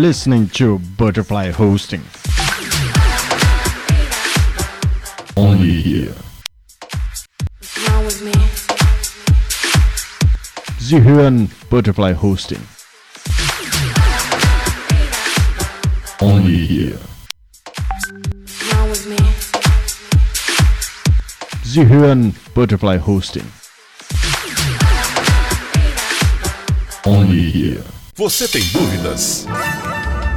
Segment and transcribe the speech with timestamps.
[0.00, 2.02] listening to Butterfly Hosting.
[5.36, 6.14] Only here.
[7.58, 8.32] What's with me?
[10.78, 12.62] Sie hören Butterfly Hosting.
[16.22, 16.98] Only here.
[18.08, 19.18] What's wrong with me?
[21.62, 23.44] Sie hören Butterfly Hosting.
[27.04, 27.84] Only here.
[28.20, 29.46] Você tem dúvidas?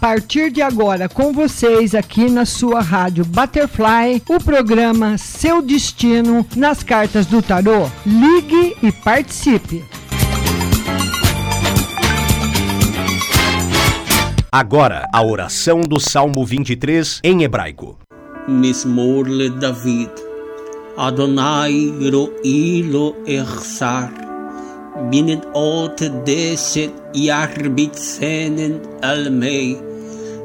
[0.00, 6.82] partir de agora com vocês aqui na sua rádio Butterfly, o programa Seu Destino nas
[6.82, 7.86] Cartas do Tarô.
[8.06, 9.84] Ligue e participe.
[14.50, 17.98] Agora, a oração do Salmo 23 em hebraico.
[18.48, 20.10] Mismor le David.
[20.96, 24.10] Adonai ro ilo echsar.
[25.10, 29.89] Binnen ot deset yarbit zenen almei.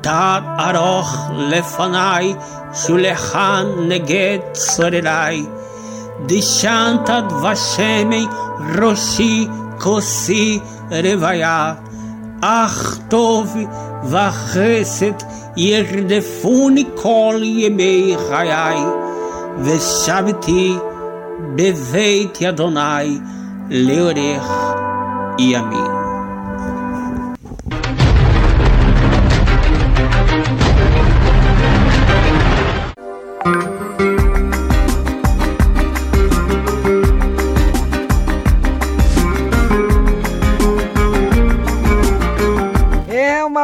[0.00, 2.34] תת ארוך לפניי,
[2.74, 5.46] שולחן נגד צורריי.
[6.26, 8.26] דשנת דבשמי
[8.78, 9.48] ראשי
[9.80, 11.74] כוסי רוויה.
[12.40, 13.56] אך טוב
[14.04, 15.12] וחסד
[15.56, 18.78] ירדפוני כל ימי חיי,
[19.58, 20.76] ושבתי
[21.54, 23.18] בבית אדוני
[23.70, 24.74] לאורך
[25.38, 25.97] ימים.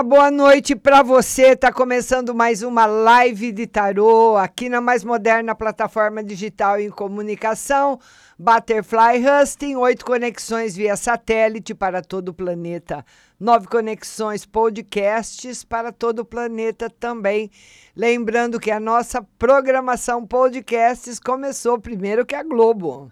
[0.05, 1.55] Boa noite para você.
[1.55, 7.99] Tá começando mais uma live de tarô aqui na mais moderna plataforma digital em comunicação,
[8.37, 13.03] Butterfly Husting, oito conexões via satélite para todo o planeta,
[13.39, 17.49] nove conexões podcasts para todo o planeta também.
[17.95, 23.11] Lembrando que a nossa programação podcasts começou primeiro que a Globo.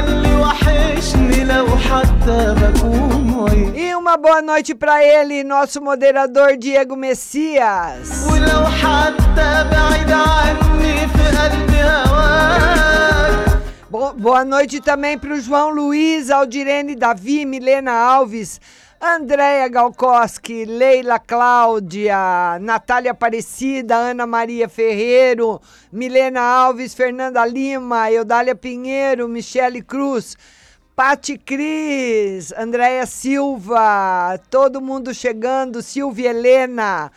[0.00, 6.56] بنساك تملي وحشني لو حتى بكون وياك E uma boa noite para ele, nosso moderador
[6.56, 8.30] Diego Messias.
[8.32, 13.46] ولو حتى بعيد عني في قلبي هواك
[13.90, 18.60] Bo- Boa noite também para o João Luiz, Aldirene Davi, Milena Alves,
[19.03, 25.59] Andréia Galkoski, Leila Cláudia, Natália Aparecida, Ana Maria Ferreiro,
[25.91, 30.37] Milena Alves, Fernanda Lima, Eudália Pinheiro, Michele Cruz,
[30.95, 37.11] Pati Cris, Andréia Silva, todo mundo chegando, Silvia Helena,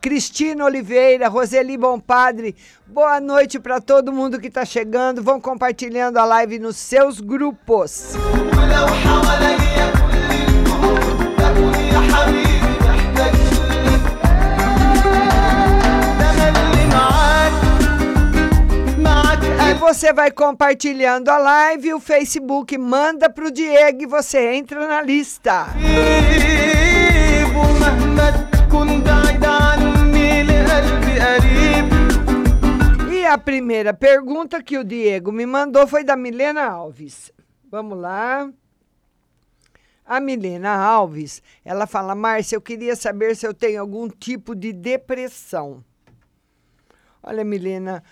[0.00, 2.54] Cristina Oliveira, Roseli Bompadre.
[2.86, 5.20] Boa noite para todo mundo que está chegando.
[5.20, 8.12] Vão compartilhando a live nos seus grupos.
[19.78, 25.66] você vai compartilhando a live, o Facebook manda pro Diego e você entra na lista.
[33.12, 37.32] E a primeira pergunta que o Diego me mandou foi da Milena Alves.
[37.70, 38.50] Vamos lá.
[40.04, 44.72] A Milena Alves, ela fala: Márcia, eu queria saber se eu tenho algum tipo de
[44.72, 45.84] depressão.
[47.22, 48.02] Olha, Milena,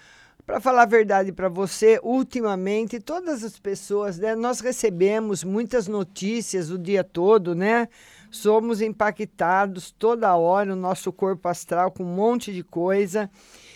[0.46, 6.70] para falar a verdade para você, ultimamente todas as pessoas, né, nós recebemos muitas notícias
[6.70, 7.88] o dia todo, né?
[8.30, 13.28] Somos impactados toda hora o nosso corpo astral com um monte de coisa.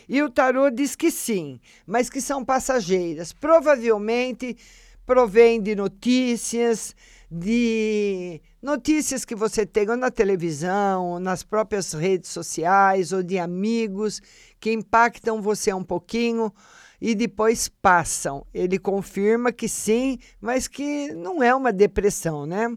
[0.08, 3.32] E o tarô diz que sim, mas que são passageiras.
[3.32, 4.56] Provavelmente
[5.04, 6.94] provém de notícias,
[7.28, 13.38] de notícias que você tem ou na televisão, ou nas próprias redes sociais, ou de
[13.38, 14.20] amigos
[14.60, 16.52] que impactam você um pouquinho
[17.00, 18.46] e depois passam.
[18.52, 22.76] Ele confirma que sim, mas que não é uma depressão, né?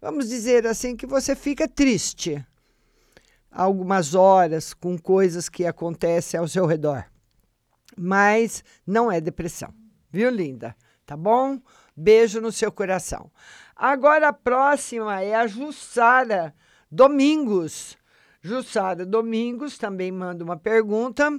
[0.00, 2.44] Vamos dizer assim que você fica triste
[3.50, 7.04] algumas horas com coisas que acontecem ao seu redor.
[7.96, 9.74] Mas não é depressão,
[10.10, 10.76] viu, linda?
[11.04, 11.60] Tá bom?
[11.96, 13.32] Beijo no seu coração.
[13.74, 16.54] Agora a próxima é a Jussara
[16.88, 17.97] Domingos.
[18.48, 21.38] Jussara Domingos também manda uma pergunta.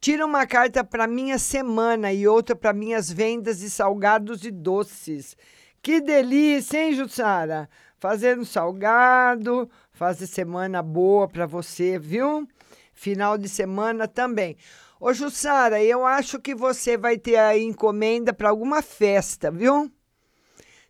[0.00, 5.36] Tira uma carta para minha semana e outra para minhas vendas de salgados e doces.
[5.80, 7.70] Que delícia, hein, Jussara?
[7.96, 12.48] Fazendo salgado, fazer semana boa para você, viu?
[12.92, 14.56] Final de semana também.
[14.98, 19.88] Ô, Jussara, eu acho que você vai ter a encomenda para alguma festa, viu?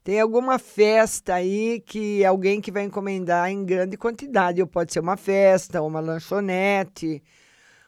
[0.05, 4.99] Tem alguma festa aí que alguém que vai encomendar em grande quantidade, ou pode ser
[4.99, 7.23] uma festa, ou uma lanchonete,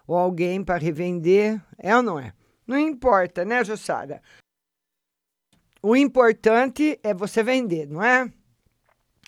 [0.06, 2.32] ou alguém para revender, é ou não é?
[2.66, 4.22] Não importa, né, Jussara?
[5.82, 8.31] O importante é você vender, não é?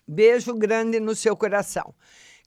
[0.07, 1.93] Beijo grande no seu coração.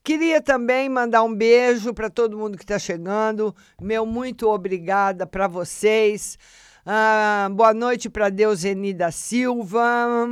[0.02, 3.54] Queria também mandar um beijo para todo mundo que está chegando.
[3.80, 6.38] Meu muito obrigada para vocês.
[6.84, 10.26] Ah, boa noite para Deuseni da Silva.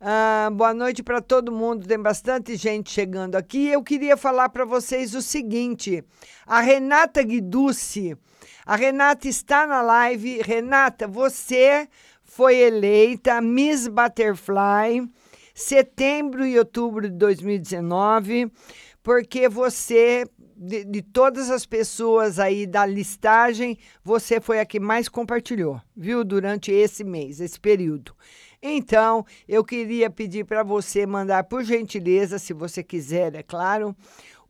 [0.00, 1.86] Ah, boa noite para todo mundo.
[1.86, 3.68] Tem bastante gente chegando aqui.
[3.68, 6.04] Eu queria falar para vocês o seguinte:
[6.46, 8.16] a Renata Guiducci,
[8.64, 10.42] a Renata está na live.
[10.42, 11.88] Renata, você
[12.22, 15.08] foi eleita Miss Butterfly
[15.54, 18.50] setembro e outubro de 2019,
[19.02, 20.26] porque você,
[20.56, 26.24] de, de, todas as pessoas aí da listagem, você foi a que mais compartilhou, viu?
[26.24, 28.14] Durante esse mês, esse período.
[28.62, 33.94] Então, eu queria pedir para você mandar, por gentileza, se você quiser, é claro,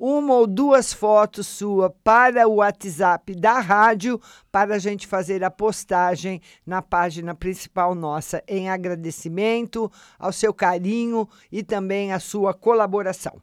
[0.07, 4.21] uma ou duas fotos sua para o WhatsApp da rádio
[4.53, 11.27] para a gente fazer a postagem na página principal nossa em agradecimento ao seu carinho
[11.51, 13.41] e também à sua colaboração.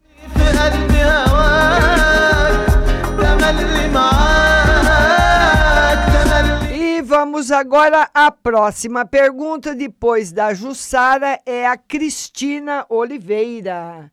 [6.72, 14.12] E vamos agora à próxima pergunta, depois da Jussara, é a Cristina Oliveira.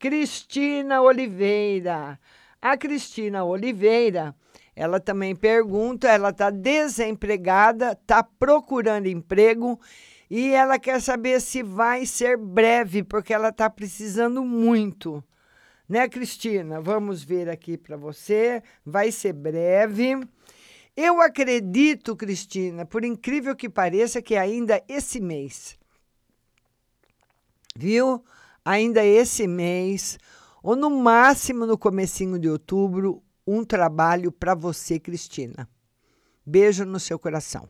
[0.00, 2.18] Cristina Oliveira.
[2.60, 4.34] A Cristina Oliveira,
[4.74, 9.78] ela também pergunta, ela está desempregada, está procurando emprego
[10.30, 15.22] e ela quer saber se vai ser breve, porque ela está precisando muito.
[15.86, 16.80] Né, Cristina?
[16.80, 18.62] Vamos ver aqui para você.
[18.86, 20.18] Vai ser breve.
[20.96, 25.78] Eu acredito, Cristina, por incrível que pareça, que ainda esse mês.
[27.76, 28.24] Viu?
[28.64, 30.18] Ainda esse mês,
[30.62, 35.68] ou no máximo no comecinho de outubro, um trabalho para você, Cristina.
[36.44, 37.68] Beijo no seu coração.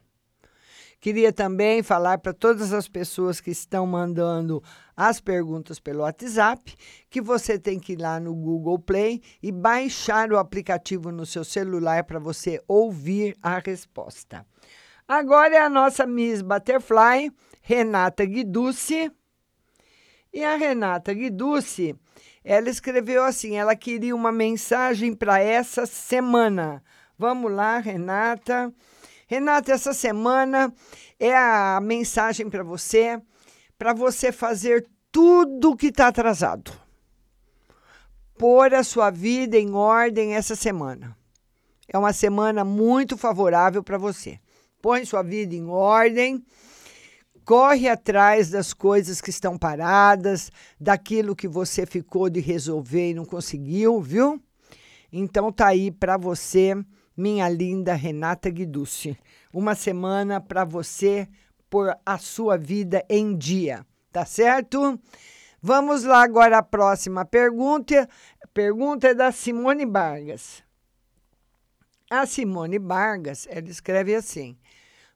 [1.00, 4.62] Queria também falar para todas as pessoas que estão mandando
[4.94, 6.75] as perguntas pelo WhatsApp
[7.09, 11.42] que você tem que ir lá no Google Play e baixar o aplicativo no seu
[11.42, 14.44] celular para você ouvir a resposta.
[15.09, 17.32] Agora é a nossa Miss Butterfly,
[17.62, 19.11] Renata Guiducci.
[20.33, 21.97] E a Renata Guiducci,
[22.45, 26.83] ela escreveu assim: ela queria uma mensagem para essa semana.
[27.19, 28.73] Vamos lá, Renata.
[29.27, 30.73] Renata, essa semana
[31.19, 33.21] é a mensagem para você,
[33.79, 36.73] para você fazer tudo que está atrasado.
[38.39, 41.17] Pôr a sua vida em ordem essa semana.
[41.93, 44.41] É uma semana muito favorável para você.
[44.81, 46.43] Põe sua vida em ordem
[47.50, 53.25] corre atrás das coisas que estão paradas, daquilo que você ficou de resolver e não
[53.25, 54.40] conseguiu, viu?
[55.12, 56.76] Então tá aí para você,
[57.16, 59.19] minha linda Renata Guiducci.
[59.52, 61.26] Uma semana para você
[61.69, 64.97] pôr a sua vida em dia, tá certo?
[65.61, 68.09] Vamos lá agora a próxima pergunta.
[68.45, 70.62] A pergunta é da Simone Vargas.
[72.09, 74.57] A Simone Vargas, ela escreve assim: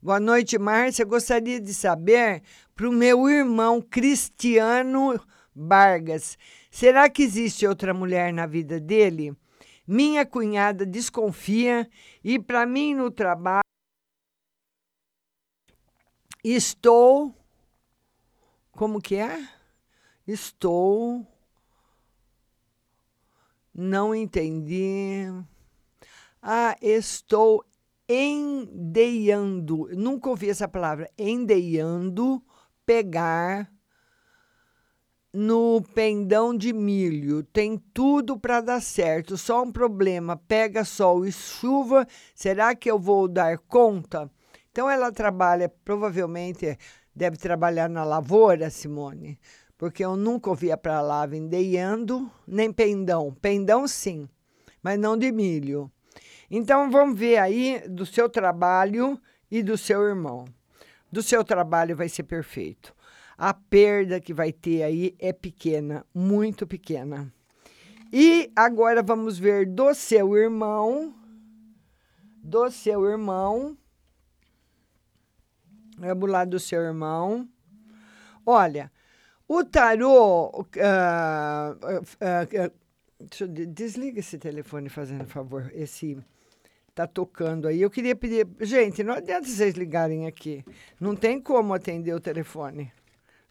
[0.05, 1.03] Boa noite, Márcia.
[1.03, 2.43] Gostaria de saber
[2.75, 5.19] para o meu irmão Cristiano
[5.57, 6.37] Vargas:
[6.71, 9.35] será que existe outra mulher na vida dele?
[9.89, 11.89] Minha cunhada desconfia
[12.23, 13.65] e para mim no trabalho
[16.45, 17.35] estou
[18.73, 19.49] como que é?
[20.29, 21.27] Estou
[23.75, 25.25] não entendi.
[26.43, 27.65] Ah, estou
[28.09, 32.43] endeiando, nunca ouvi essa palavra, endeiando,
[32.85, 33.71] pegar
[35.33, 37.43] no pendão de milho.
[37.43, 42.99] Tem tudo para dar certo, só um problema, pega sol e chuva, será que eu
[42.99, 44.31] vou dar conta?
[44.71, 46.79] Então ela trabalha, provavelmente
[47.15, 49.39] deve trabalhar na lavoura, Simone,
[49.79, 53.33] porque eu nunca ouvi a palavra endeiando, nem pendão.
[53.41, 54.29] Pendão sim,
[54.83, 55.91] mas não de milho.
[56.57, 59.21] Então vamos ver aí do seu trabalho
[59.51, 60.45] e do seu irmão.
[61.11, 62.95] Do seu trabalho vai ser perfeito.
[63.37, 67.35] A perda que vai ter aí é pequena, muito pequena.
[68.13, 71.13] E agora vamos ver do seu irmão.
[72.41, 73.77] Do seu irmão.
[75.99, 77.49] Vamos lá do seu irmão.
[78.47, 78.93] Olha,
[79.49, 80.51] o tarô.
[80.51, 82.85] Uh, uh, uh,
[83.49, 85.69] desliga esse telefone, fazendo favor.
[85.75, 86.17] Esse
[86.95, 87.83] tá tocando aí.
[87.83, 88.47] Eu queria pedir.
[88.61, 90.65] Gente, não adianta vocês ligarem aqui.
[91.01, 92.93] Não tem como atender o telefone.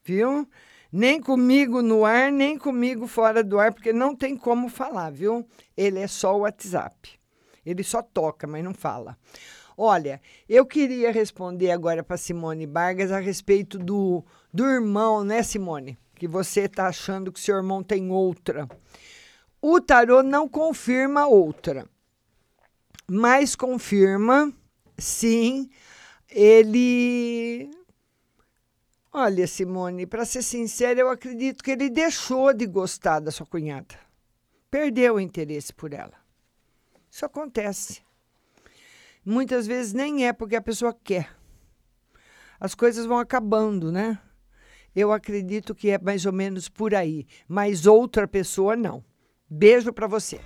[0.03, 0.47] Viu?
[0.91, 5.45] Nem comigo no ar, nem comigo fora do ar, porque não tem como falar, viu?
[5.75, 7.19] Ele é só o WhatsApp.
[7.65, 9.17] Ele só toca, mas não fala.
[9.75, 14.23] Olha, eu queria responder agora para Simone Vargas a respeito do,
[14.53, 15.97] do irmão, né, Simone?
[16.13, 18.69] Que você está achando que seu irmão tem outra.
[19.59, 21.87] O tarô não confirma outra
[23.09, 24.51] mas confirma,
[24.97, 25.69] sim,
[26.29, 27.69] ele.
[29.11, 33.95] Olha, Simone, para ser sincera, eu acredito que ele deixou de gostar da sua cunhada.
[34.71, 36.13] Perdeu o interesse por ela.
[37.11, 38.01] Isso acontece.
[39.23, 41.29] Muitas vezes nem é porque a pessoa quer.
[42.59, 44.19] As coisas vão acabando, né?
[44.95, 49.03] Eu acredito que é mais ou menos por aí, mas outra pessoa não.
[49.49, 50.39] Beijo para você.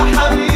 [0.00, 0.49] حبيبي.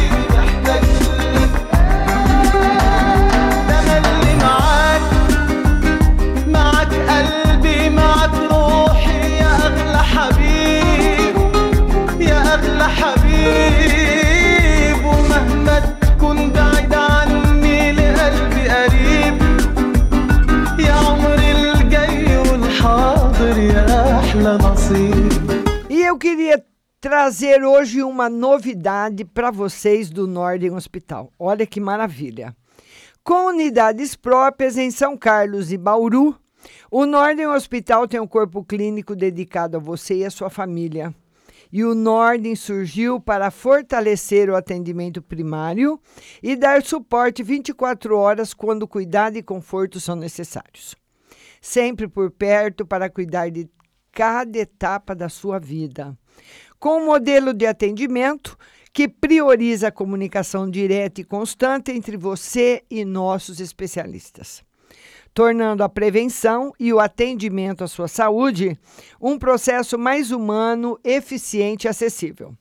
[27.05, 31.31] Trazer hoje uma novidade para vocês do Norden Hospital.
[31.37, 32.55] Olha que maravilha!
[33.23, 36.35] Com unidades próprias em São Carlos e Bauru,
[36.89, 41.13] o Norden Hospital tem um corpo clínico dedicado a você e a sua família.
[41.71, 46.01] E o Norden surgiu para fortalecer o atendimento primário
[46.41, 50.95] e dar suporte 24 horas quando cuidado e conforto são necessários.
[51.61, 53.69] Sempre por perto para cuidar de
[54.11, 56.17] cada etapa da sua vida
[56.85, 58.55] com um modelo de atendimento
[58.93, 64.63] que prioriza a comunicação direta e constante entre você e nossos especialistas,
[65.33, 68.77] tornando a prevenção e o atendimento à sua saúde
[69.19, 72.53] um processo mais humano, eficiente e acessível.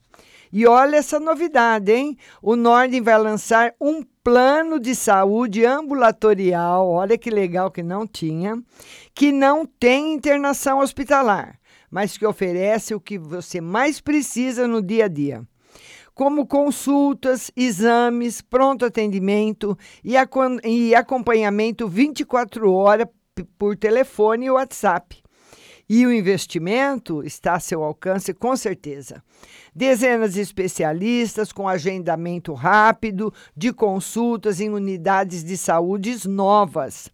[0.51, 2.17] E olha essa novidade, hein?
[2.41, 8.57] O Norden vai lançar um plano de saúde ambulatorial, olha que legal que não tinha,
[9.15, 11.59] que não tem internação hospitalar
[11.95, 15.47] mas que oferece o que você mais precisa no dia a dia.
[16.13, 20.15] Como consultas, exames, pronto atendimento e,
[20.65, 23.07] e acompanhamento 24 horas
[23.57, 25.23] por telefone e WhatsApp.
[25.89, 29.23] E o investimento está a seu alcance, com certeza.
[29.73, 37.09] Dezenas de especialistas com agendamento rápido de consultas em unidades de saúde novas.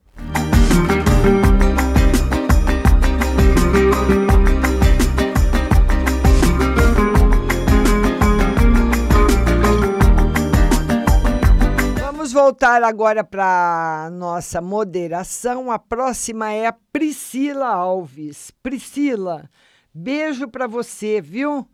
[12.38, 15.72] Voltar agora para nossa moderação.
[15.72, 18.52] A próxima é a Priscila Alves.
[18.62, 19.50] Priscila,
[19.92, 21.68] beijo para você, viu?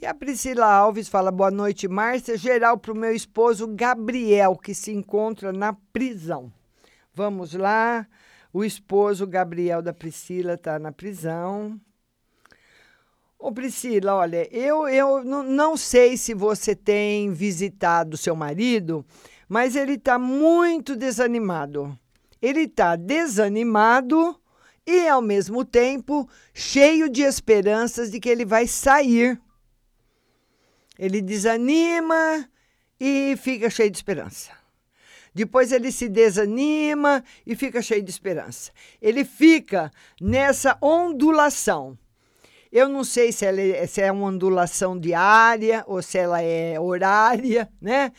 [0.00, 2.36] E a Priscila Alves fala: boa noite, Márcia.
[2.36, 6.52] Geral para o meu esposo Gabriel, que se encontra na prisão.
[7.12, 8.06] Vamos lá.
[8.52, 11.80] O esposo Gabriel da Priscila está na prisão.
[13.36, 19.04] Ô Priscila, olha, eu, eu não sei se você tem visitado seu marido,
[19.48, 21.98] mas ele está muito desanimado.
[22.40, 24.38] Ele está desanimado
[24.86, 29.40] e, ao mesmo tempo, cheio de esperanças de que ele vai sair
[30.98, 32.48] ele desanima
[32.98, 34.52] e fica cheio de esperança.
[35.34, 38.70] Depois ele se desanima e fica cheio de esperança.
[39.02, 41.98] Ele fica nessa ondulação.
[42.70, 47.68] Eu não sei se, é, se é uma ondulação diária ou se ela é horária,
[47.80, 48.12] né?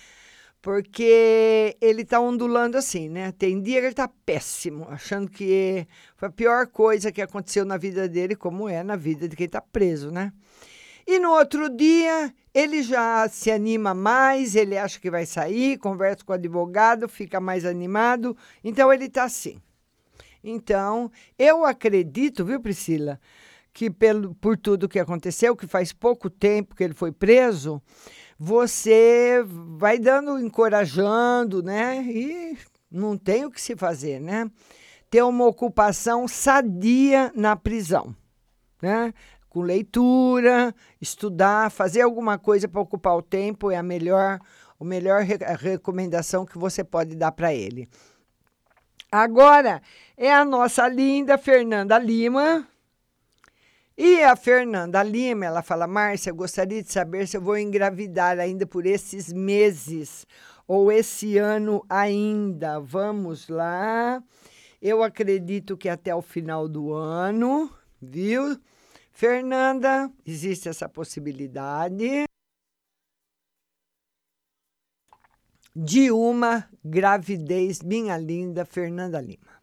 [0.65, 3.31] Porque ele está ondulando assim, né?
[3.31, 5.85] Tem dia que ele está péssimo, achando que
[6.17, 9.45] foi a pior coisa que aconteceu na vida dele, como é na vida de quem
[9.45, 10.33] está preso, né?
[11.05, 16.25] E no outro dia, ele já se anima mais, ele acha que vai sair, conversa
[16.25, 18.35] com o advogado, fica mais animado.
[18.63, 19.61] Então, ele está assim.
[20.43, 23.19] Então, eu acredito, viu, Priscila,
[23.71, 27.79] que pelo, por tudo que aconteceu, que faz pouco tempo que ele foi preso,
[28.37, 29.43] você
[29.77, 32.03] vai dando, encorajando, né?
[32.03, 32.57] E
[32.91, 34.49] não tem o que se fazer, né?
[35.09, 38.15] Ter uma ocupação sadia na prisão.
[38.81, 39.13] Né?
[39.55, 44.37] com leitura, estudar, fazer alguma coisa para ocupar o tempo é a melhor,
[44.77, 47.87] a melhor re recomendação que você pode dar para ele.
[49.09, 49.81] Agora
[50.17, 52.67] é a nossa linda Fernanda Lima.
[53.97, 58.67] E a Fernanda Lima, ela fala: Márcia, gostaria de saber se eu vou engravidar ainda
[58.67, 60.27] por esses meses
[60.67, 62.79] ou esse ano ainda.
[62.79, 64.21] Vamos lá.
[64.81, 68.59] Eu acredito que até o final do ano, viu?
[69.11, 72.25] Fernanda, existe essa possibilidade
[75.73, 79.54] de uma gravidez, minha linda Fernanda Lima.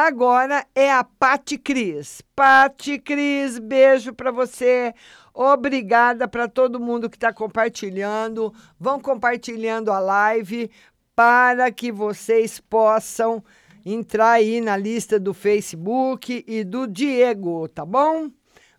[0.00, 2.22] Agora é a Pati Cris.
[2.36, 4.94] Pati Cris, beijo para você.
[5.34, 8.54] Obrigada para todo mundo que está compartilhando.
[8.78, 10.70] Vão compartilhando a live
[11.16, 13.42] para que vocês possam
[13.84, 18.30] entrar aí na lista do Facebook e do Diego, tá bom?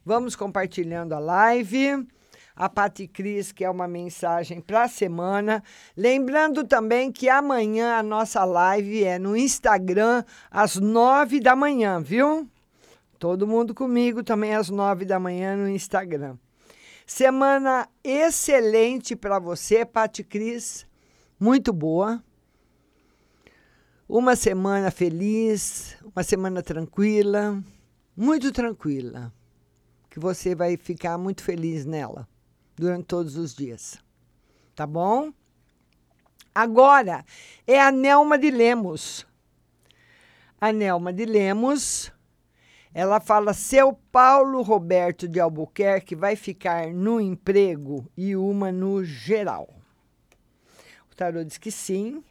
[0.06, 2.08] Vamos compartilhando a live.
[2.60, 5.64] A Pati Cris, que é uma mensagem para a semana.
[5.96, 12.50] Lembrando também que amanhã a nossa live é no Instagram às nove da manhã, viu?
[13.18, 16.36] Todo mundo comigo também às nove da manhã no Instagram.
[17.08, 20.86] Semana excelente para você, Pati Cris.
[21.40, 22.22] Muito boa
[24.06, 27.64] uma semana feliz, uma semana tranquila,
[28.18, 29.32] muito tranquila,
[30.10, 32.28] que você vai ficar muito feliz nela
[32.80, 34.00] durante todos os dias.
[34.74, 35.34] Tá bom?
[36.56, 37.26] Agora
[37.68, 39.28] é a Nelma de Lemos.
[40.60, 42.12] A Nelma de Lemos,
[42.94, 49.70] ela fala: seu Paulo Roberto de Albuquerque vai ficar no emprego e uma no geral.
[51.12, 52.24] O tarô diz que sim,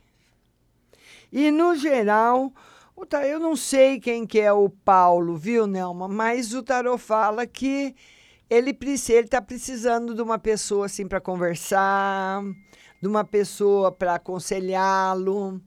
[1.30, 2.50] e, no geral,
[2.96, 6.08] o tarô, eu não sei quem que é o Paulo, viu, Nelma?
[6.08, 7.94] Mas o tarô fala que
[8.50, 12.42] ele está precisando de uma pessoa assim para conversar,
[13.00, 15.60] de uma pessoa para aconselhá-lo.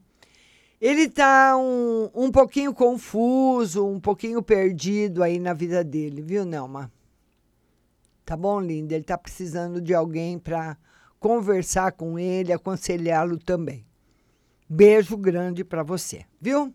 [0.80, 6.90] Ele tá um, um pouquinho confuso, um pouquinho perdido aí na vida dele, viu, Nelma?
[8.24, 8.94] Tá bom, linda?
[8.94, 10.76] Ele tá precisando de alguém para
[11.20, 13.86] conversar com ele, aconselhá-lo também.
[14.68, 16.74] Beijo grande para você, viu?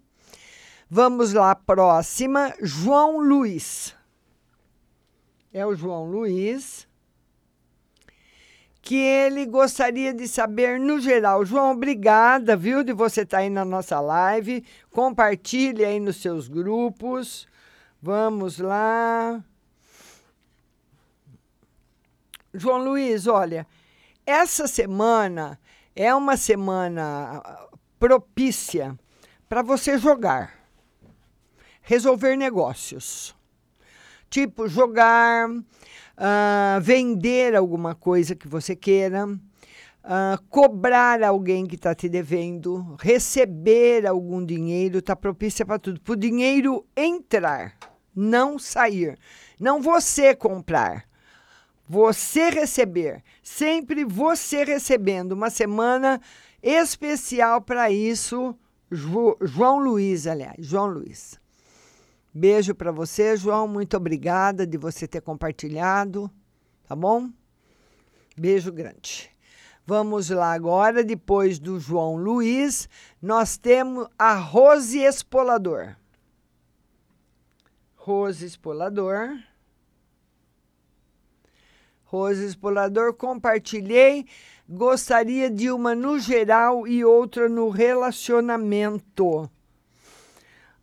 [0.90, 3.97] Vamos lá, próxima, João Luiz.
[5.58, 6.88] É o João Luiz
[8.80, 11.44] que ele gostaria de saber no geral.
[11.44, 14.64] João, obrigada, viu, de você estar aí na nossa live.
[14.92, 17.48] Compartilhe aí nos seus grupos.
[18.00, 19.44] Vamos lá.
[22.54, 23.66] João Luiz, olha,
[24.28, 25.60] essa semana
[25.96, 27.44] é uma semana
[28.00, 28.98] propícia
[29.50, 30.54] para você jogar,
[31.82, 33.37] resolver negócios.
[34.30, 42.10] Tipo, jogar, uh, vender alguma coisa que você queira, uh, cobrar alguém que está te
[42.10, 46.02] devendo, receber algum dinheiro, está propícia para tudo.
[46.02, 47.78] Para o dinheiro entrar,
[48.16, 49.18] não sair.
[49.60, 51.06] Não você comprar,
[51.88, 53.24] você receber.
[53.42, 55.32] Sempre você recebendo.
[55.32, 56.22] Uma semana
[56.62, 58.56] especial para isso.
[58.90, 61.40] Jo João Luiz, aliás, João Luiz.
[62.40, 63.68] Beijo para você, João.
[63.68, 66.30] Muito obrigada de você ter compartilhado,
[66.88, 67.32] tá bom?
[68.38, 69.32] Beijo grande.
[69.84, 72.88] Vamos lá agora, depois do João Luiz,
[73.20, 75.96] nós temos a Rose Espolador.
[77.96, 79.36] Rose Espolador.
[82.04, 84.28] Rose Espolador, compartilhei.
[84.70, 89.50] Gostaria de uma no geral e outra no relacionamento.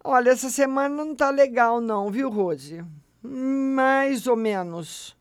[0.06, 2.84] Olha, essa semana não tá legal, não, viu, Rose?
[3.22, 5.16] Mais ou menos.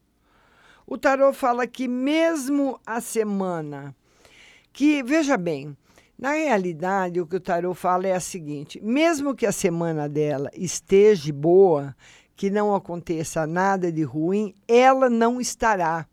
[0.86, 3.96] O tarô fala que mesmo a semana
[4.74, 5.78] que, veja bem,
[6.20, 10.52] na realidade o que o tarô fala é a seguinte: mesmo que a semana dela
[10.54, 11.96] esteja boa,
[12.36, 16.06] que não aconteça nada de ruim, ela não estará.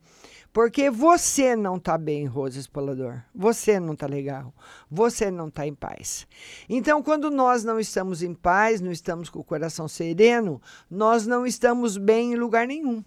[0.53, 3.23] Porque você não está bem, Rosa Espolador.
[3.33, 4.53] Você não está legal.
[4.91, 6.27] Você não está em paz.
[6.69, 10.61] Então, quando nós não estamos em paz, não estamos com o coração sereno,
[10.91, 13.05] nós não estamos bem em lugar nenhum.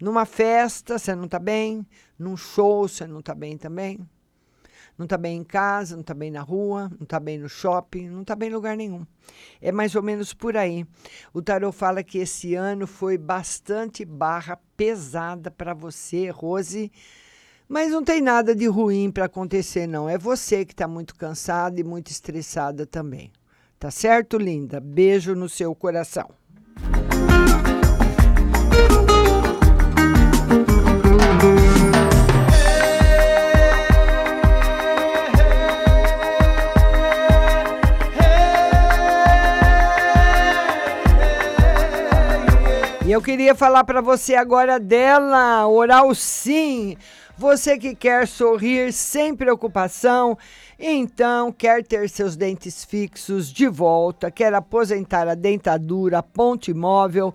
[0.00, 1.86] Numa festa, você não está bem.
[2.18, 4.00] Num show, você não está bem também.
[4.96, 8.08] Não está bem em casa, não está bem na rua, não está bem no shopping,
[8.08, 9.06] não está bem em lugar nenhum.
[9.60, 10.86] É mais ou menos por aí.
[11.32, 16.92] O tarot fala que esse ano foi bastante barra pesada para você, Rose.
[17.68, 20.08] Mas não tem nada de ruim para acontecer, não.
[20.08, 23.32] É você que está muito cansada e muito estressada também.
[23.78, 24.78] Tá certo, linda?
[24.78, 26.41] Beijo no seu coração.
[43.12, 46.96] Eu queria falar para você agora dela, Oral Sim.
[47.36, 50.38] Você que quer sorrir sem preocupação,
[50.78, 57.34] então quer ter seus dentes fixos de volta, quer aposentar a dentadura, a ponte móvel,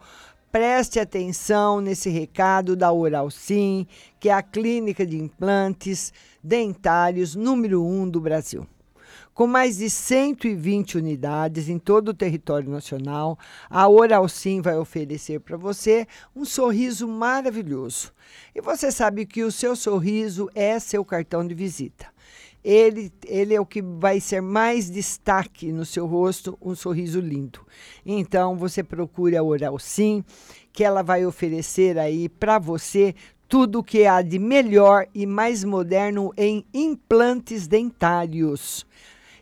[0.52, 3.86] preste atenção nesse recado da Oral Sim,
[4.20, 6.12] que é a clínica de implantes
[6.44, 8.66] dentários número 1 um do Brasil.
[9.38, 13.38] Com mais de 120 unidades em todo o território nacional,
[13.70, 18.12] a Oral Sim vai oferecer para você um sorriso maravilhoso.
[18.56, 22.08] E você sabe que o seu sorriso é seu cartão de visita.
[22.64, 27.60] Ele, ele é o que vai ser mais destaque no seu rosto, um sorriso lindo.
[28.04, 30.26] Então, você procure a Oral Sim,
[30.74, 33.14] que ela vai oferecer aí para você
[33.48, 38.84] tudo o que há de melhor e mais moderno em implantes dentários.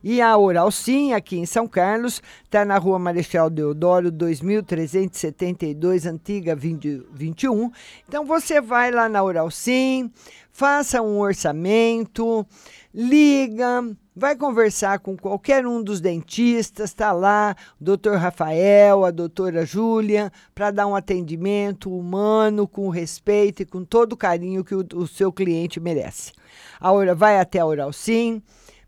[0.08, 6.56] E a Oral Sim, aqui em São Carlos, está na rua Marechal Deodoro, 2372, antiga
[6.56, 7.72] 20, 21.
[8.08, 10.12] Então você vai lá na Oral Sim,
[10.52, 12.46] faça um orçamento,
[12.94, 13.84] liga,
[14.16, 20.32] vai conversar com qualquer um dos dentistas, está lá o doutor Rafael, a doutora Júlia,
[20.54, 25.08] para dar um atendimento humano, com respeito e com todo o carinho que o, o
[25.08, 26.32] seu cliente merece.
[26.80, 28.40] A vai até a Oral Sim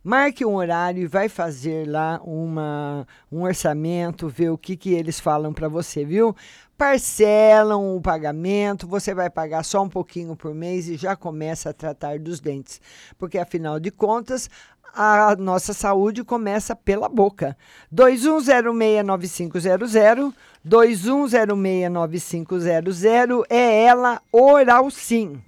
[0.07, 5.19] Marque um horário e vai fazer lá uma, um orçamento, ver o que, que eles
[5.19, 6.33] falam para você, viu?
[6.77, 11.73] Parcelam o pagamento, você vai pagar só um pouquinho por mês e já começa a
[11.73, 12.79] tratar dos dentes.
[13.17, 14.49] Porque, afinal de contas,
[14.95, 17.57] a nossa saúde começa pela boca.
[17.93, 20.33] 21069500,
[20.65, 23.03] 21069500
[23.49, 25.43] é ela, Oral Sim.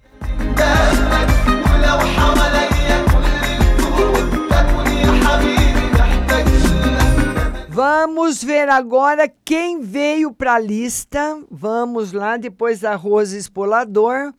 [7.81, 11.41] Vamos ver agora quem veio para a lista.
[11.49, 14.33] Vamos lá, depois da Rosa Espolador.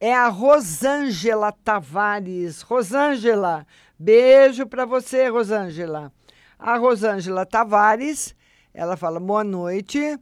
[0.00, 2.62] É a Rosângela Tavares.
[2.62, 3.66] Rosângela,
[3.98, 6.10] beijo para você, Rosângela.
[6.58, 8.34] A Rosângela Tavares,
[8.72, 10.18] ela fala boa noite.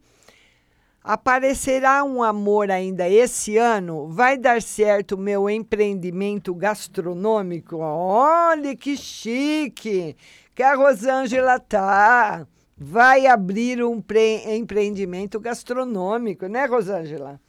[1.01, 4.09] Aparecerá um amor ainda esse ano?
[4.09, 7.77] Vai dar certo o meu empreendimento gastronômico?
[7.77, 10.17] Olha que chique
[10.53, 12.45] que a Rosângela tá.
[12.77, 14.03] Vai abrir um
[14.49, 17.41] empreendimento gastronômico, né, Rosângela?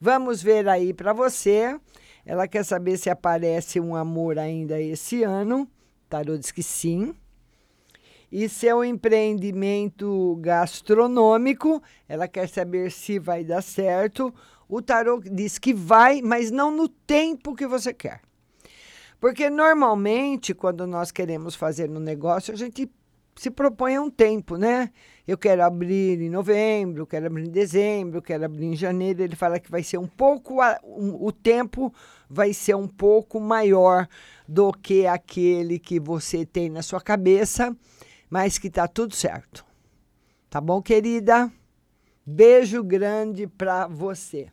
[0.00, 1.78] Vamos ver aí para você.
[2.24, 5.68] Ela quer saber se aparece um amor ainda esse ano.
[6.08, 7.14] Tarô diz que sim
[8.30, 11.82] e seu empreendimento gastronômico.
[12.08, 14.32] Ela quer saber se vai dar certo.
[14.68, 18.20] O tarô diz que vai, mas não no tempo que você quer.
[19.18, 22.88] Porque normalmente, quando nós queremos fazer um negócio, a gente
[23.38, 24.90] se propõe a um tempo, né?
[25.26, 29.22] Eu quero abrir em novembro, quero abrir em dezembro, quero abrir em janeiro.
[29.22, 31.92] Ele fala que vai ser um pouco, um, o tempo
[32.28, 34.08] vai ser um pouco maior
[34.46, 37.76] do que aquele que você tem na sua cabeça
[38.30, 39.64] mas que tá tudo certo.
[40.50, 41.50] Tá bom, querida?
[42.24, 44.50] Beijo grande para você.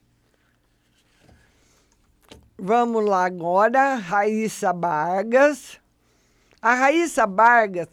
[2.57, 5.79] Vamos lá agora, Raíssa Vargas.
[6.61, 7.89] A Raíssa Vargas,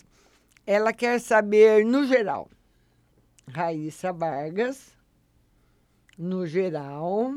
[0.67, 2.49] ela quer saber no geral.
[3.49, 4.97] Raíssa Vargas,
[6.17, 7.35] no geral.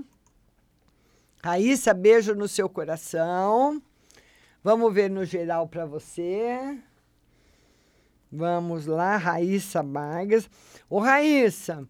[1.43, 3.81] Raíssa, beijo no seu coração.
[4.63, 6.77] Vamos ver no geral para você.
[8.31, 10.49] Vamos lá, Raíssa Vargas.
[10.89, 11.87] Ô, Raíssa,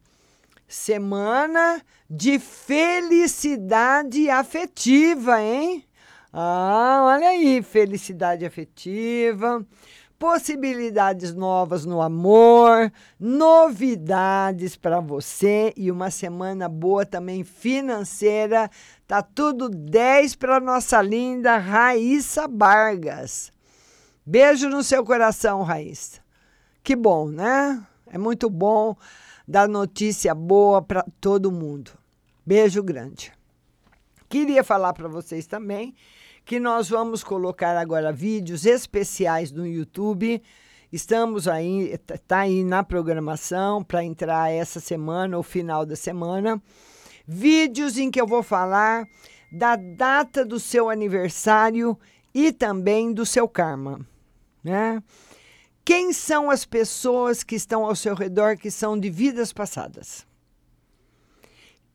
[0.68, 5.86] semana de felicidade afetiva, hein?
[6.32, 9.66] Ah, olha aí, felicidade afetiva,
[10.18, 18.70] possibilidades novas no amor, novidades para você e uma semana boa também financeira.
[19.08, 23.52] Tá tudo 10 para nossa linda Raíssa Vargas.
[24.26, 26.20] Beijo no seu coração, Raíssa.
[26.84, 27.86] Que bom, né?
[28.08, 28.96] É muito bom
[29.48, 31.92] dar notícia boa para todo mundo.
[32.46, 33.32] Beijo grande.
[34.28, 35.96] Queria falar para vocês também
[36.46, 40.42] que nós vamos colocar agora vídeos especiais no YouTube.
[40.94, 46.62] Estamos aí, tá aí na programação para entrar essa semana, ou final da semana.
[47.28, 49.08] Vídeos em que eu vou falar
[49.52, 51.98] da data do seu aniversário
[52.32, 54.06] e também do seu karma,
[54.64, 55.02] né?
[55.84, 60.26] Quem são as pessoas que estão ao seu redor que são de vidas passadas?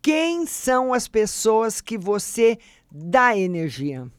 [0.02, 2.58] Quem são as pessoas que você
[2.90, 4.10] dá energia?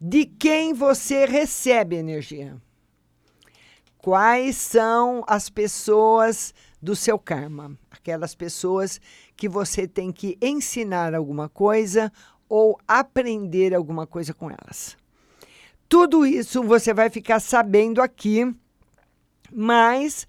[0.00, 2.56] De quem você recebe energia?
[3.98, 7.76] Quais são as pessoas do seu karma?
[7.90, 9.00] Aquelas pessoas
[9.36, 12.12] que você tem que ensinar alguma coisa
[12.48, 14.96] ou aprender alguma coisa com elas.
[15.88, 18.54] Tudo isso você vai ficar sabendo aqui,
[19.52, 20.26] mas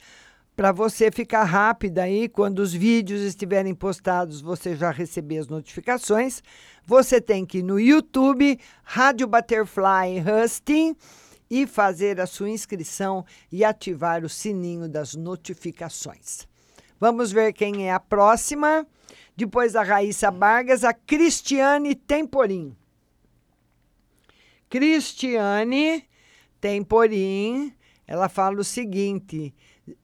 [0.60, 6.43] para você ficar rápida aí, quando os vídeos estiverem postados, você já receber as notificações,
[6.86, 10.98] você tem que ir no YouTube, Rádio Butterfly Husting,
[11.50, 16.45] e fazer a sua inscrição e ativar o sininho das notificações.
[17.00, 18.86] Vamos ver quem é a próxima.
[19.38, 22.76] Depois da Raíssa Vargas, a Cristiane Temporim.
[24.69, 26.04] Cristiane
[26.60, 27.74] Temporim,
[28.06, 29.56] ela fala o seguinte: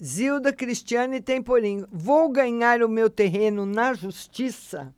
[0.04, 4.94] Zilda Cristiane Temporim, vou ganhar o meu terreno na justiça?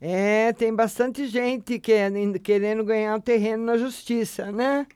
[0.00, 4.86] É, tem bastante gente querendo, querendo ganhar o terreno na justiça, né?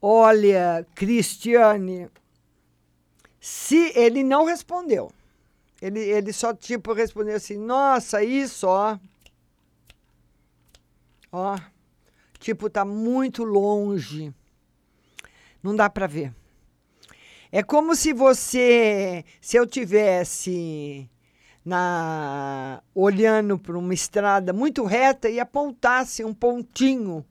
[0.00, 2.08] Olha, Cristiane,
[3.40, 5.10] se ele não respondeu,
[5.80, 8.98] ele, ele só tipo respondeu assim: nossa, isso, ó.
[11.32, 11.58] Ó
[12.44, 14.30] Tipo, tá muito longe.
[15.62, 16.30] Não dá para ver.
[17.56, 21.08] É como se você, se eu tivesse
[21.64, 27.24] na olhando para uma estrada muito reta e apontasse um pontinho,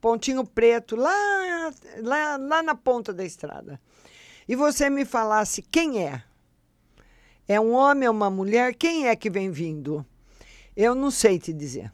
[0.00, 3.80] pontinho preto lá, lá, lá na ponta da estrada.
[4.46, 6.22] E você me falasse quem é?
[7.48, 8.76] É um homem, é uma mulher?
[8.76, 10.06] Quem é que vem vindo?
[10.76, 11.92] Eu não sei te dizer.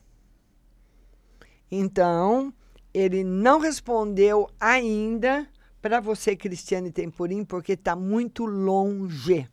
[1.70, 2.52] Então,
[2.92, 5.48] ele não respondeu ainda
[5.84, 9.46] para você, Cristiane Temporim, porque está muito longe.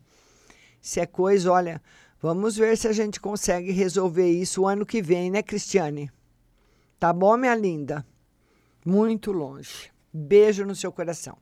[0.80, 1.82] Se é coisa, olha,
[2.22, 6.10] vamos ver se a gente consegue resolver isso o ano que vem, né, Cristiane?
[6.98, 8.02] Tá bom, minha linda?
[8.82, 9.92] Muito longe.
[10.10, 11.36] Beijo no seu coração.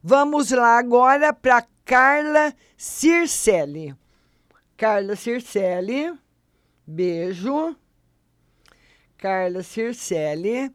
[0.00, 3.96] Vamos lá agora para Carla Circelli.
[4.76, 6.16] Carla Circelli,
[6.86, 7.76] beijo.
[9.18, 10.72] Carla Circelli.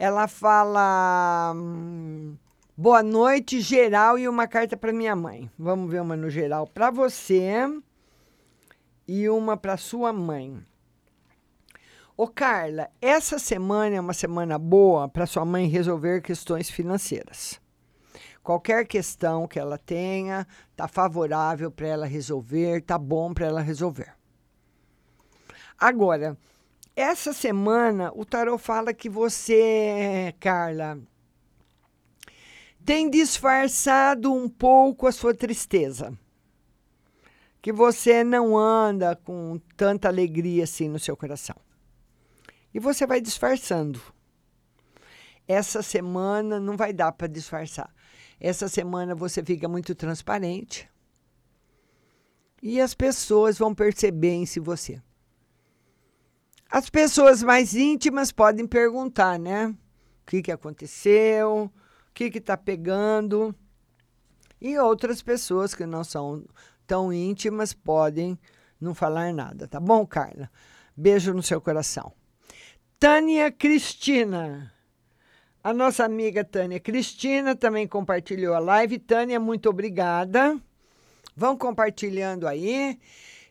[0.00, 2.34] Ela fala hum,
[2.74, 5.50] boa noite, geral, e uma carta para minha mãe.
[5.58, 7.68] Vamos ver uma no geral para você
[9.06, 10.58] e uma para sua mãe.
[12.16, 17.60] Ô Carla, essa semana é uma semana boa para sua mãe resolver questões financeiras.
[18.42, 24.14] Qualquer questão que ela tenha, tá favorável para ela resolver, tá bom para ela resolver.
[25.78, 26.38] Agora,
[27.00, 31.00] essa semana o tarot fala que você, Carla,
[32.84, 36.16] tem disfarçado um pouco a sua tristeza.
[37.62, 41.56] Que você não anda com tanta alegria assim no seu coração.
[42.72, 44.00] E você vai disfarçando.
[45.46, 47.92] Essa semana não vai dar para disfarçar.
[48.38, 50.88] Essa semana você fica muito transparente.
[52.62, 55.02] E as pessoas vão perceber em se você.
[56.70, 59.66] As pessoas mais íntimas podem perguntar, né?
[59.66, 59.76] O
[60.30, 61.64] que, que aconteceu?
[61.64, 63.52] O que está pegando?
[64.60, 66.44] E outras pessoas que não são
[66.86, 68.38] tão íntimas podem
[68.80, 70.48] não falar nada, tá bom, Carla?
[70.96, 72.12] Beijo no seu coração.
[73.00, 74.72] Tânia Cristina.
[75.64, 78.98] A nossa amiga Tânia Cristina também compartilhou a live.
[79.00, 80.56] Tânia, muito obrigada.
[81.34, 82.96] Vão compartilhando aí.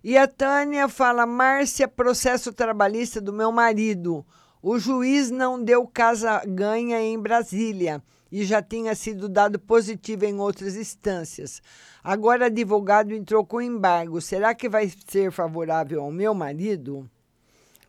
[0.03, 4.25] E a Tânia fala: Márcia, processo trabalhista do meu marido.
[4.61, 10.39] O juiz não deu casa ganha em Brasília e já tinha sido dado positivo em
[10.39, 11.61] outras instâncias.
[12.03, 14.21] Agora, advogado entrou com embargo.
[14.21, 17.09] Será que vai ser favorável ao meu marido?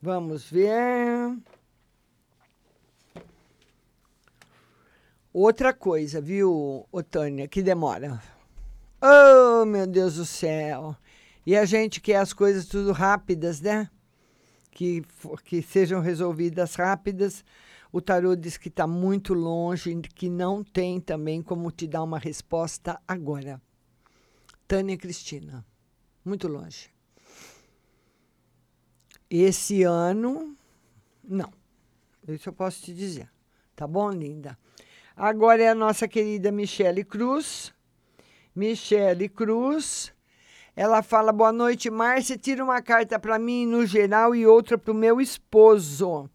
[0.00, 1.36] Vamos ver.
[5.32, 8.20] Outra coisa, viu, Otânia, que demora.
[9.00, 10.96] Oh, meu Deus do céu!
[11.50, 13.90] E a gente quer as coisas tudo rápidas, né?
[14.70, 15.02] Que,
[15.44, 17.44] que sejam resolvidas rápidas.
[17.90, 22.20] O tarô diz que está muito longe, que não tem também como te dar uma
[22.20, 23.60] resposta agora.
[24.68, 25.66] Tânia Cristina,
[26.24, 26.88] muito longe.
[29.28, 30.56] Esse ano,
[31.24, 31.52] não.
[32.28, 33.28] Isso eu posso te dizer.
[33.74, 34.56] Tá bom, linda?
[35.16, 37.74] Agora é a nossa querida Michele Cruz.
[38.54, 40.14] Michele Cruz
[40.80, 42.38] ela fala: Boa noite, Márcia.
[42.38, 46.30] Tira uma carta para mim no geral e outra para o meu esposo.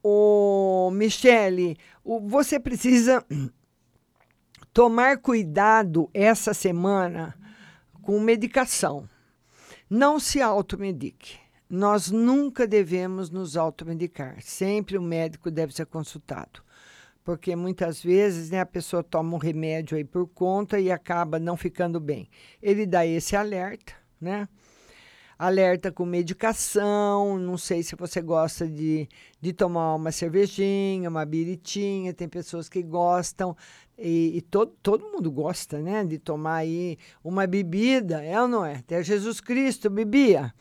[0.00, 3.26] Ô, Michele, você precisa
[4.72, 7.36] tomar cuidado essa semana
[8.02, 9.08] com medicação.
[9.90, 11.40] Não se automedique.
[11.68, 14.40] Nós nunca devemos nos automedicar.
[14.42, 16.62] Sempre o médico deve ser consultado
[17.24, 21.56] porque muitas vezes né, a pessoa toma um remédio aí por conta e acaba não
[21.56, 22.28] ficando bem.
[22.60, 24.48] Ele dá esse alerta, né?
[25.38, 29.08] Alerta com medicação, não sei se você gosta de,
[29.40, 33.56] de tomar uma cervejinha, uma biritinha, tem pessoas que gostam,
[33.98, 38.64] e, e todo, todo mundo gosta, né, de tomar aí uma bebida, é ou não
[38.64, 38.76] é?
[38.76, 40.52] Até Jesus Cristo bebia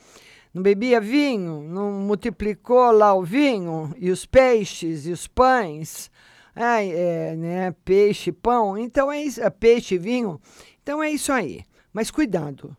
[0.53, 6.11] não bebia vinho, não multiplicou lá o vinho e os peixes e os pães
[6.55, 8.77] ai, é, né, peixe, pão.
[8.77, 10.39] Então é isso, é peixe, vinho.
[10.81, 11.63] Então é isso aí.
[11.93, 12.75] Mas cuidado.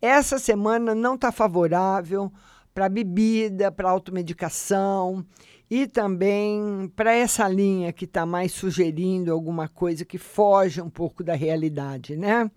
[0.00, 2.32] Essa semana não está favorável
[2.72, 5.24] para bebida, para automedicação
[5.70, 11.22] e também para essa linha que está mais sugerindo alguma coisa que foge um pouco
[11.22, 12.50] da realidade, né?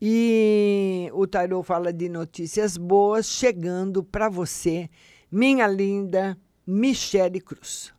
[0.00, 4.88] E o tarot fala de notícias boas chegando para você,
[5.32, 7.97] minha linda Michele Cruz.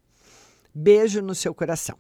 [0.73, 1.97] Beijo no seu coração.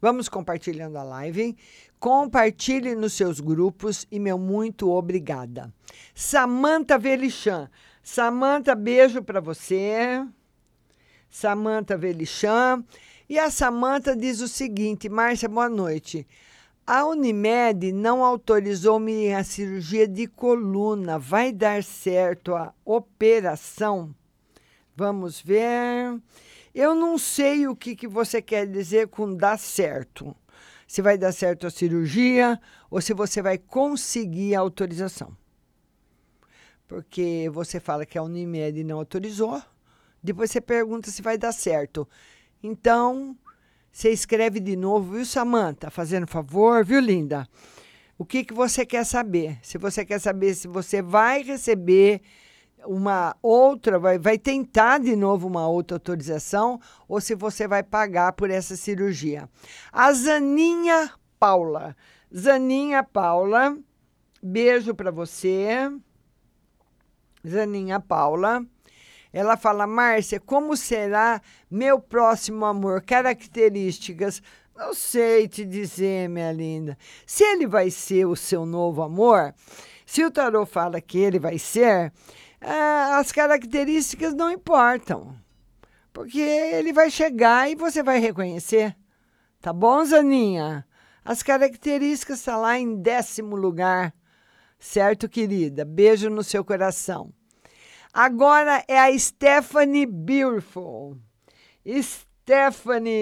[0.00, 1.56] Vamos compartilhando a live.
[1.98, 5.72] Compartilhe nos seus grupos e meu muito obrigada.
[6.14, 7.68] Samanta Velichan.
[8.02, 10.24] Samanta, beijo para você.
[11.28, 12.84] Samanta Velichan.
[13.28, 16.26] E a Samanta diz o seguinte: Márcia, boa noite.
[16.86, 21.18] A Unimed não autorizou minha cirurgia de coluna.
[21.18, 24.14] Vai dar certo a operação?
[24.96, 26.18] Vamos ver.
[26.80, 30.32] Eu não sei o que, que você quer dizer com dar certo.
[30.86, 32.56] Se vai dar certo a cirurgia
[32.88, 35.36] ou se você vai conseguir a autorização.
[36.86, 39.60] Porque você fala que a Unimed não autorizou,
[40.22, 42.08] depois você pergunta se vai dar certo.
[42.62, 43.36] Então,
[43.90, 45.90] você escreve de novo, viu, Samanta?
[45.90, 47.48] Fazendo favor, viu, linda?
[48.16, 49.58] O que, que você quer saber?
[49.64, 52.22] Se você quer saber se você vai receber
[52.84, 58.32] uma outra, vai, vai tentar de novo uma outra autorização ou se você vai pagar
[58.32, 59.48] por essa cirurgia.
[59.92, 61.96] A Zaninha Paula.
[62.34, 63.76] Zaninha Paula,
[64.42, 65.90] beijo para você.
[67.46, 68.64] Zaninha Paula.
[69.32, 73.02] Ela fala, Márcia, como será meu próximo amor?
[73.02, 74.42] Características.
[74.74, 76.96] Não sei te dizer, minha linda.
[77.26, 79.54] Se ele vai ser o seu novo amor,
[80.06, 82.12] se o tarô fala que ele vai ser,
[82.60, 85.36] as características não importam.
[86.12, 88.96] Porque ele vai chegar e você vai reconhecer.
[89.60, 90.86] Tá bom, Zaninha?
[91.24, 94.14] As características estão tá lá em décimo lugar.
[94.78, 95.84] Certo, querida?
[95.84, 97.32] Beijo no seu coração.
[98.12, 101.18] Agora é a Stephanie Beautiful.
[101.86, 103.14] Stephanie.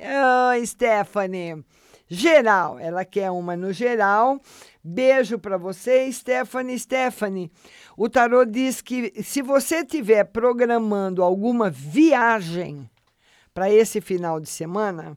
[0.00, 1.64] Oh, Stephanie.
[2.08, 4.40] Geral, ela quer uma no geral.
[4.84, 6.78] Beijo para você, Stephanie.
[6.78, 7.52] Stephanie,
[7.96, 12.90] o tarô diz que se você estiver programando alguma viagem
[13.54, 15.16] para esse final de semana,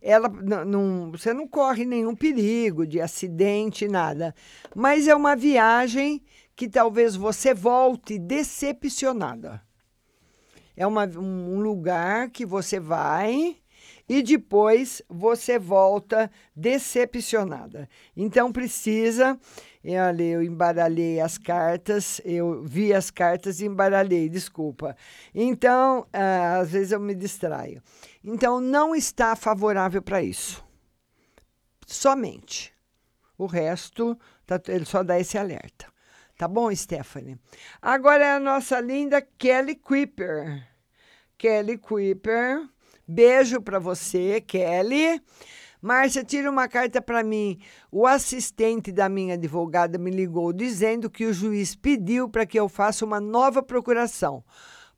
[0.00, 4.32] ela não, você não corre nenhum perigo de acidente, nada.
[4.72, 6.22] Mas é uma viagem
[6.54, 9.60] que talvez você volte decepcionada.
[10.76, 13.56] É uma, um lugar que você vai
[14.08, 17.88] e depois você volta decepcionada.
[18.16, 19.38] Então precisa.
[19.84, 24.96] Olha, eu embaralhei as cartas, eu vi as cartas e embaralhei, desculpa.
[25.32, 27.80] Então, ah, às vezes eu me distraio.
[28.24, 30.64] Então, não está favorável para isso.
[31.86, 32.74] Somente.
[33.38, 35.86] O resto, tá, ele só dá esse alerta.
[36.36, 37.38] Tá bom, Stephanie?
[37.80, 40.66] Agora é a nossa linda Kelly Kuiper.
[41.38, 42.68] Kelly Kuiper
[43.08, 45.22] Beijo para você, Kelly.
[45.80, 47.60] Márcia, tira uma carta para mim.
[47.92, 52.68] O assistente da minha advogada me ligou dizendo que o juiz pediu para que eu
[52.68, 54.42] faça uma nova procuração.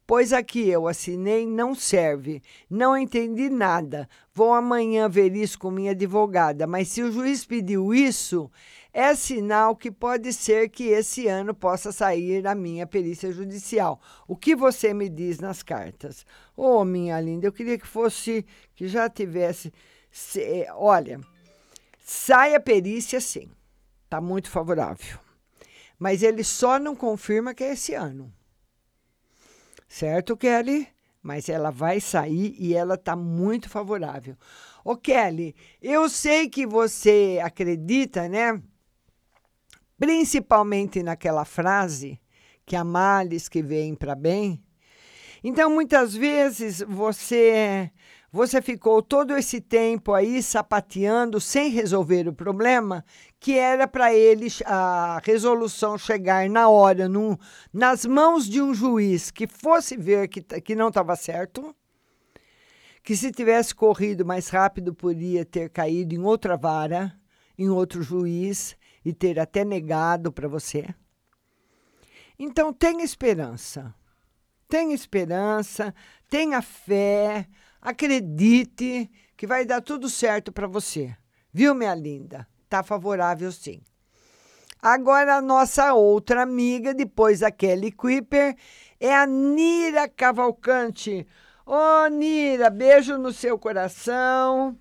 [0.06, 2.40] Pois aqui eu assinei não serve.
[2.70, 4.08] Não entendi nada.
[4.32, 6.66] Vou amanhã ver isso com minha advogada.
[6.66, 8.50] Mas se o juiz pediu isso,
[8.98, 14.00] é sinal que pode ser que esse ano possa sair a minha perícia judicial.
[14.26, 16.26] O que você me diz nas cartas?
[16.56, 18.44] Ô, oh, minha linda, eu queria que fosse,
[18.74, 19.72] que já tivesse.
[20.10, 21.20] Se, olha,
[22.00, 23.48] sai a perícia sim,
[24.02, 25.16] está muito favorável.
[25.96, 28.34] Mas ele só não confirma que é esse ano.
[29.88, 30.88] Certo, Kelly?
[31.22, 34.36] Mas ela vai sair e ela está muito favorável.
[34.84, 38.60] Ô, Kelly, eu sei que você acredita, né?
[39.98, 42.20] Principalmente naquela frase
[42.64, 44.62] que há males que vêm para bem.
[45.42, 47.90] Então, muitas vezes você
[48.30, 53.02] você ficou todo esse tempo aí sapateando sem resolver o problema,
[53.40, 57.38] que era para ele a resolução chegar na hora, num,
[57.72, 61.74] nas mãos de um juiz que fosse ver que, que não estava certo,
[63.02, 67.18] que se tivesse corrido mais rápido podia ter caído em outra vara,
[67.56, 68.76] em outro juiz,
[69.08, 70.94] e ter até negado para você.
[72.38, 73.94] Então, tenha esperança.
[74.68, 75.94] Tenha esperança,
[76.28, 77.48] tenha fé,
[77.80, 81.16] acredite que vai dar tudo certo para você.
[81.50, 82.46] Viu, minha linda?
[82.68, 83.80] Tá favorável sim.
[84.80, 88.54] Agora, a nossa outra amiga, depois da Kelly Kuiper,
[89.00, 91.26] é a Nira Cavalcante.
[91.64, 94.78] Ô, oh, Nira, beijo no seu coração.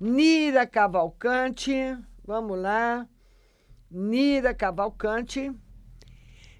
[0.00, 1.74] Nira Cavalcante,
[2.24, 3.06] vamos lá.
[3.90, 5.50] Nira Cavalcante.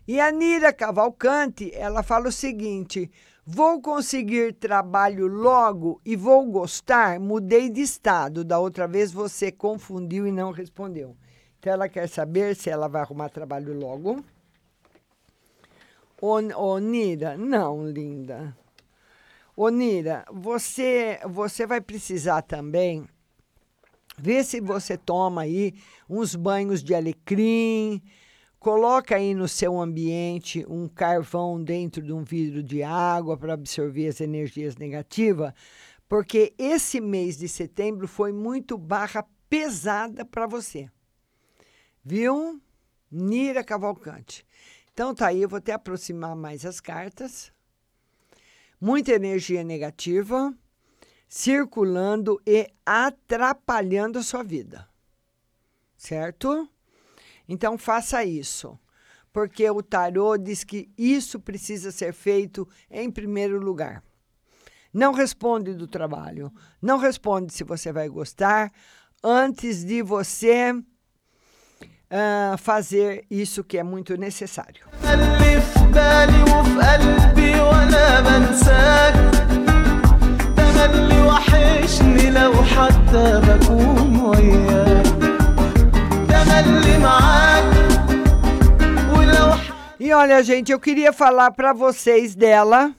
[0.06, 3.10] E a Nira Cavalcante, ela fala o seguinte:
[3.44, 7.20] vou conseguir trabalho logo e vou gostar.
[7.20, 8.42] Mudei de estado.
[8.44, 11.16] Da outra vez você confundiu e não respondeu.
[11.58, 14.24] Então ela quer saber se ela vai arrumar trabalho logo.
[16.20, 18.56] Ô, ô Nira, não, linda.
[19.54, 23.06] Ô Nira, você, você vai precisar também
[24.20, 25.74] Vê se você toma aí
[26.08, 28.02] uns banhos de alecrim,
[28.58, 34.08] coloca aí no seu ambiente um carvão dentro de um vidro de água para absorver
[34.08, 35.52] as energias negativas,
[36.08, 40.90] porque esse mês de setembro foi muito barra pesada para você.
[42.04, 42.60] Viu?
[43.10, 44.44] Nira Cavalcante.
[44.92, 47.52] Então tá aí, eu vou até aproximar mais as cartas.
[48.80, 50.52] Muita energia negativa
[51.28, 54.88] circulando e atrapalhando a sua vida.
[55.96, 56.68] Certo?
[57.48, 58.78] Então faça isso,
[59.32, 64.02] porque o tarô diz que isso precisa ser feito em primeiro lugar.
[64.92, 68.72] Não responde do trabalho, não responde se você vai gostar
[69.22, 70.72] antes de você
[72.10, 74.86] ah, fazer isso que é muito necessário.
[80.77, 85.05] اللي في بالي وفي قلبي وانا بنساك تملي وحشني لو حتى بكون وياك
[86.29, 87.73] تملي معاك
[89.17, 89.53] ولو
[89.99, 92.93] E olha, gente, eu queria falar para vocês dela,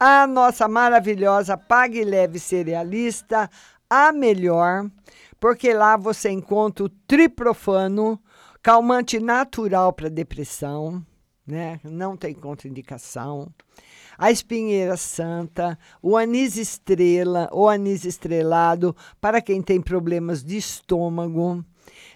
[0.00, 3.50] a nossa maravilhosa Pague Leve Cerealista,
[3.90, 4.90] a melhor,
[5.38, 8.18] porque lá você encontra o triprofano,
[8.62, 11.04] calmante natural para depressão,
[11.46, 11.78] né?
[11.84, 13.48] Não tem contraindicação.
[14.21, 21.65] A espinheira santa, o anis estrela, o anis estrelado para quem tem problemas de estômago,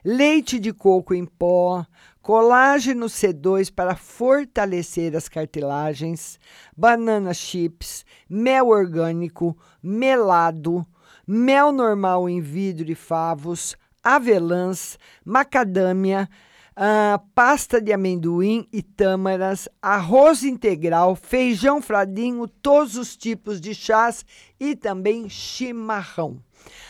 [0.03, 1.83] leite de coco em pó,
[2.21, 6.39] colágeno C2 para fortalecer as cartilagens,
[6.77, 10.85] banana chips, mel orgânico, melado,
[11.25, 16.29] mel normal em vidro e favos, avelãs, macadâmia,
[16.75, 24.25] ah, pasta de amendoim e tâmaras, arroz integral, feijão fradinho, todos os tipos de chás
[24.59, 26.37] e também chimarrão.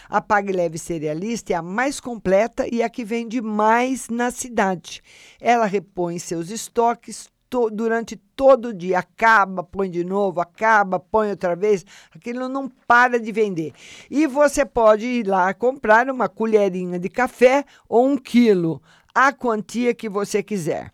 [0.09, 5.01] A Pague Leve Cerealista é a mais completa e a que vende mais na cidade.
[5.39, 8.99] Ela repõe seus estoques to- durante todo o dia.
[8.99, 11.85] Acaba, põe de novo, acaba, põe outra vez.
[12.13, 13.73] Aquilo não para de vender.
[14.09, 18.81] E você pode ir lá comprar uma colherinha de café ou um quilo,
[19.15, 20.91] a quantia que você quiser.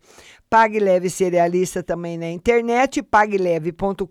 [0.52, 4.06] Pague Leve Cerealista também na internet, pagueleve.com.br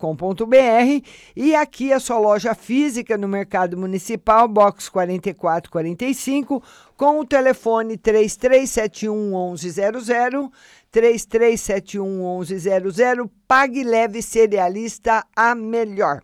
[1.36, 6.62] e aqui a sua loja física no Mercado Municipal, box 4445,
[6.96, 10.50] com o telefone 3371 1100,
[10.90, 16.22] 3371 1100, Pague Leve Cerealista, a melhor.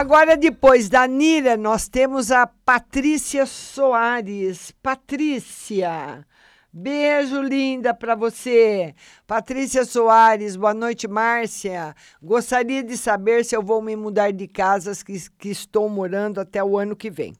[0.00, 4.72] Agora, depois da Nira, nós temos a Patrícia Soares.
[4.82, 6.26] Patrícia,
[6.72, 8.94] beijo linda para você.
[9.26, 11.94] Patrícia Soares, boa noite, Márcia.
[12.22, 16.64] Gostaria de saber se eu vou me mudar de casas que, que estou morando até
[16.64, 17.34] o ano que vem.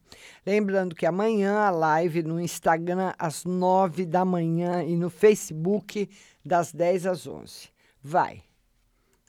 [0.45, 6.07] Lembrando que amanhã a live no Instagram às nove da manhã e no Facebook
[6.45, 7.69] das 10 às 11.
[8.03, 8.43] Vai.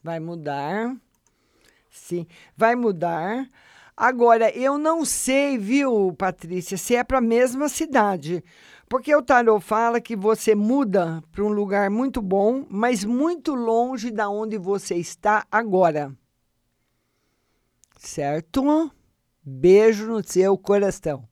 [0.05, 0.95] Vai mudar.
[1.93, 2.26] Sim,
[2.57, 3.47] vai mudar.
[3.95, 8.43] Agora, eu não sei, viu, Patrícia, se é para a mesma cidade.
[8.88, 14.11] Porque o tarô fala que você muda para um lugar muito bom, mas muito longe
[14.11, 16.16] da onde você está agora.
[17.99, 18.90] Certo?
[19.45, 21.28] Beijo no seu coração.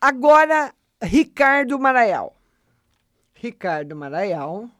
[0.00, 0.72] Agora,
[1.02, 2.34] Ricardo Maraial.
[3.34, 4.70] Ricardo Maraial.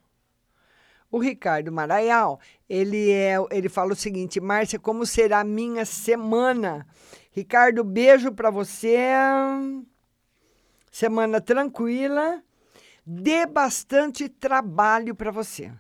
[1.15, 6.85] O Ricardo Maraial, ele é, ele fala o seguinte: Márcia, como será a minha semana?
[7.31, 8.97] Ricardo, beijo para você.
[10.91, 12.43] Semana tranquila.
[13.07, 15.71] Dê bastante trabalho para você.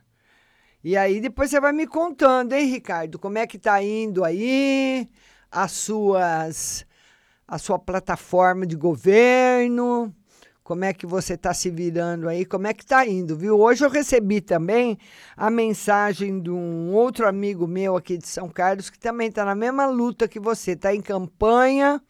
[0.84, 5.10] E aí depois você vai me contando, hein, Ricardo, como é que tá indo aí
[5.50, 6.86] as suas
[7.48, 10.14] a sua plataforma de governo,
[10.64, 13.60] como é que você está se virando aí, como é que está indo, viu?
[13.60, 14.98] Hoje eu recebi também
[15.36, 19.54] a mensagem de um outro amigo meu aqui de São Carlos que também está na
[19.54, 22.02] mesma luta que você, está em campanha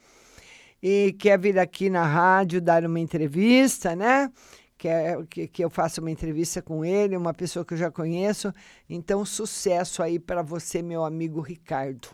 [0.80, 4.30] e quer vir aqui na rádio dar uma entrevista, né?
[4.78, 8.52] Quer que, que eu faça uma entrevista com ele, uma pessoa que eu já conheço.
[8.88, 12.08] Então, sucesso aí para você, meu amigo Ricardo.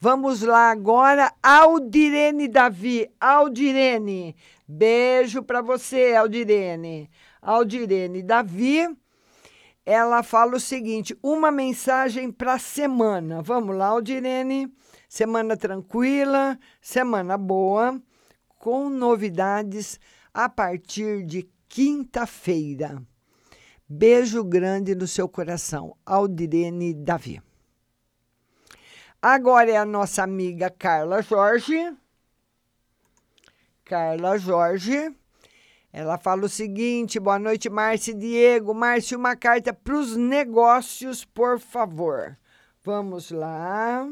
[0.00, 3.08] Vamos lá agora, Aldirene Davi.
[3.18, 4.36] Aldirene,
[4.66, 7.10] beijo para você, Aldirene.
[7.40, 8.88] Aldirene Davi,
[9.84, 13.42] ela fala o seguinte: uma mensagem para semana.
[13.42, 14.72] Vamos lá, Aldirene.
[15.08, 18.00] Semana tranquila, semana boa,
[18.58, 20.00] com novidades
[20.32, 23.00] a partir de quinta-feira.
[23.88, 27.40] Beijo grande no seu coração, Aldirene Davi.
[29.20, 31.94] Agora é a nossa amiga Carla Jorge.
[33.84, 35.14] Carla Jorge.
[35.92, 38.74] Ela fala o seguinte: boa noite, Márcia e Diego.
[38.74, 42.36] Márcia, uma carta para os negócios, por favor.
[42.82, 44.08] Vamos lá.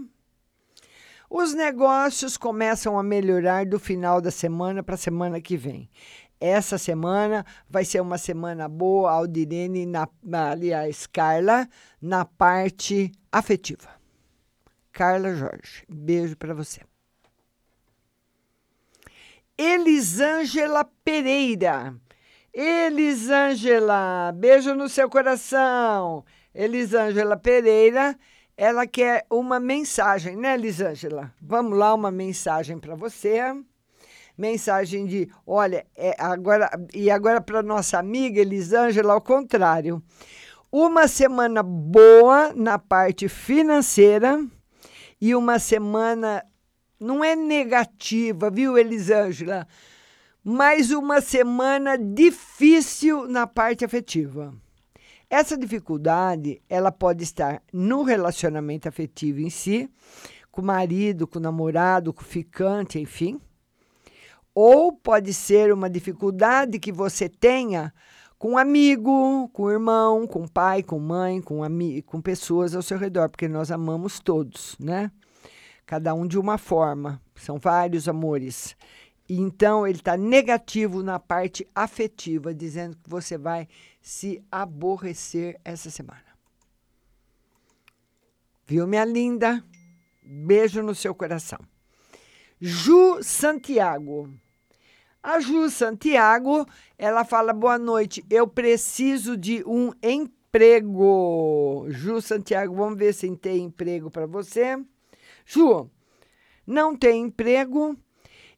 [1.28, 5.90] Os negócios começam a melhorar do final da semana para a semana que vem.
[6.38, 10.08] Essa semana vai ser uma semana boa, Aldirene, na,
[10.50, 11.68] aliás, Carla,
[12.00, 13.88] na parte afetiva.
[14.92, 15.84] Carla Jorge.
[15.88, 16.80] Beijo para você.
[19.56, 21.94] Elisângela Pereira.
[22.52, 26.24] Elisângela, beijo no seu coração.
[26.54, 28.18] Elisângela Pereira,
[28.56, 31.32] ela quer uma mensagem, né, Elisângela?
[31.40, 33.40] Vamos lá, uma mensagem para você.
[34.36, 40.02] Mensagem de, olha, é agora e agora para nossa amiga Elisângela, ao contrário.
[40.70, 44.42] Uma semana boa na parte financeira
[45.20, 46.42] e uma semana
[47.02, 49.66] não é negativa, viu, Elisângela?
[50.42, 54.54] Mas uma semana difícil na parte afetiva.
[55.28, 59.90] Essa dificuldade, ela pode estar no relacionamento afetivo em si,
[60.50, 63.40] com o marido, com o namorado, com o ficante, enfim.
[64.54, 67.92] Ou pode ser uma dificuldade que você tenha
[68.38, 71.60] com um amigo, com um irmão, com pai, com mãe, com,
[72.04, 75.10] com pessoas ao seu redor, porque nós amamos todos, né?
[75.86, 77.20] Cada um de uma forma.
[77.34, 78.76] São vários amores.
[79.28, 83.68] Então, ele está negativo na parte afetiva, dizendo que você vai
[84.00, 86.32] se aborrecer essa semana.
[88.66, 89.62] Viu, minha linda?
[90.22, 91.58] Beijo no seu coração.
[92.60, 94.30] Ju Santiago.
[95.22, 96.66] A Ju Santiago,
[96.98, 101.86] ela fala: boa noite, eu preciso de um emprego.
[101.88, 104.76] Ju Santiago, vamos ver se tem emprego para você.
[105.44, 105.90] Ju,
[106.66, 107.96] não tem emprego.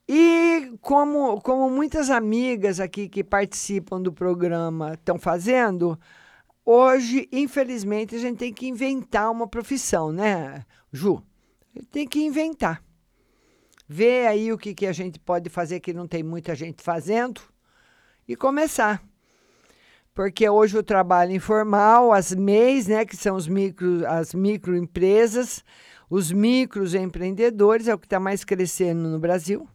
[0.08, 5.98] E como, como muitas amigas aqui que participam do programa estão fazendo,
[6.64, 11.22] hoje, infelizmente, a gente tem que inventar uma profissão, né, Ju?
[11.90, 12.82] Tem que inventar.
[13.88, 17.40] Ver aí o que, que a gente pode fazer que não tem muita gente fazendo
[18.26, 19.02] e começar.
[20.14, 25.64] Porque hoje o trabalho informal, as MEIs, né, que são os micro, as microempresas,
[26.08, 29.68] os microempreendedores, é o que está mais crescendo no Brasil.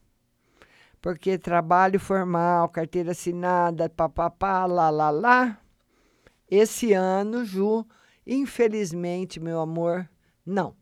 [1.01, 5.59] Porque trabalho formal, carteira assinada, papapá, lá, lá, lá.
[6.49, 7.85] Esse ano, Ju,
[8.25, 10.09] infelizmente, meu amor,
[10.45, 10.75] não.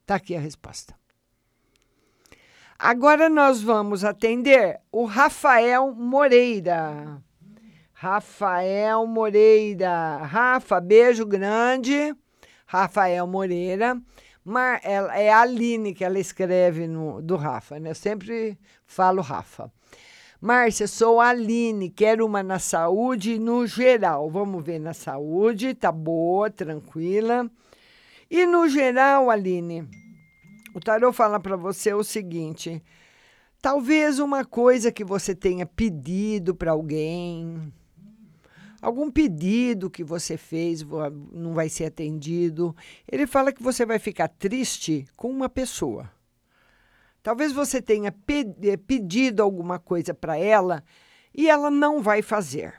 [0.00, 0.94] Está aqui a resposta.
[2.78, 7.22] Agora nós vamos atender o Rafael Moreira.
[7.92, 10.16] Rafael Moreira.
[10.18, 12.14] Rafa, beijo grande.
[12.66, 13.98] Rafael Moreira.
[14.44, 17.90] Mar, ela, é a Aline que ela escreve no, do Rafa, né?
[17.90, 19.72] Eu sempre falo Rafa.
[20.38, 24.28] Márcia, sou a Aline, quero uma na saúde no geral.
[24.30, 27.50] Vamos ver na saúde, tá boa, tranquila.
[28.30, 29.88] E no geral, Aline,
[30.74, 32.82] o tarô fala para você o seguinte:
[33.62, 37.72] talvez uma coisa que você tenha pedido para alguém,
[38.84, 40.82] algum pedido que você fez
[41.32, 42.76] não vai ser atendido.
[43.10, 46.10] Ele fala que você vai ficar triste com uma pessoa.
[47.22, 48.14] Talvez você tenha
[48.62, 50.84] eh, pedido alguma coisa para ela
[51.34, 52.78] e ela não vai fazer.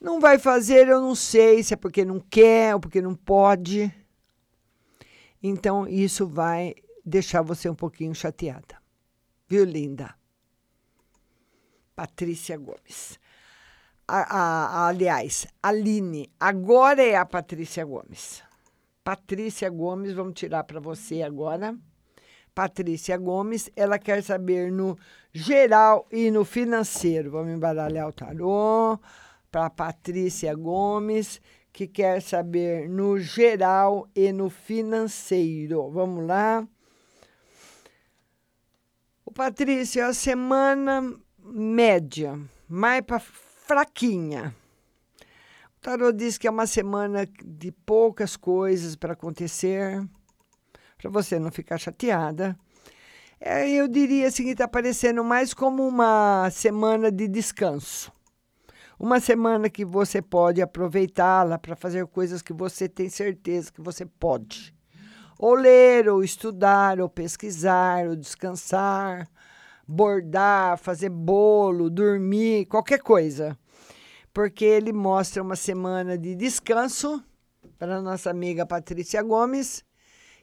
[0.00, 3.92] Não vai fazer, eu não sei se é porque não quer ou porque não pode.
[5.42, 8.80] Então, isso vai deixar você um pouquinho chateada.
[9.48, 10.14] Viu, linda?
[11.96, 13.18] Patrícia Gomes
[14.08, 18.42] a, a, aliás, Aline, agora é a Patrícia Gomes.
[19.02, 21.76] Patrícia Gomes, vamos tirar para você agora.
[22.54, 24.96] Patrícia Gomes, ela quer saber no
[25.32, 27.30] geral e no financeiro.
[27.30, 28.98] Vamos embaralhar o tarô
[29.50, 31.40] para Patrícia Gomes,
[31.72, 35.90] que quer saber no geral e no financeiro.
[35.90, 36.66] Vamos lá.
[39.24, 42.38] O Patrícia, a semana média,
[42.68, 43.20] mais para
[43.66, 44.54] fraquinha.
[45.76, 50.02] O tarô diz que é uma semana de poucas coisas para acontecer,
[50.96, 52.56] para você não ficar chateada.
[53.40, 58.10] É, eu diria assim que está parecendo mais como uma semana de descanso.
[58.98, 64.06] Uma semana que você pode aproveitá-la para fazer coisas que você tem certeza que você
[64.06, 64.74] pode.
[65.38, 69.28] Ou ler, ou estudar, ou pesquisar, ou descansar
[69.86, 73.56] bordar, fazer bolo, dormir, qualquer coisa.
[74.32, 77.22] Porque ele mostra uma semana de descanso
[77.78, 79.84] para a nossa amiga Patrícia Gomes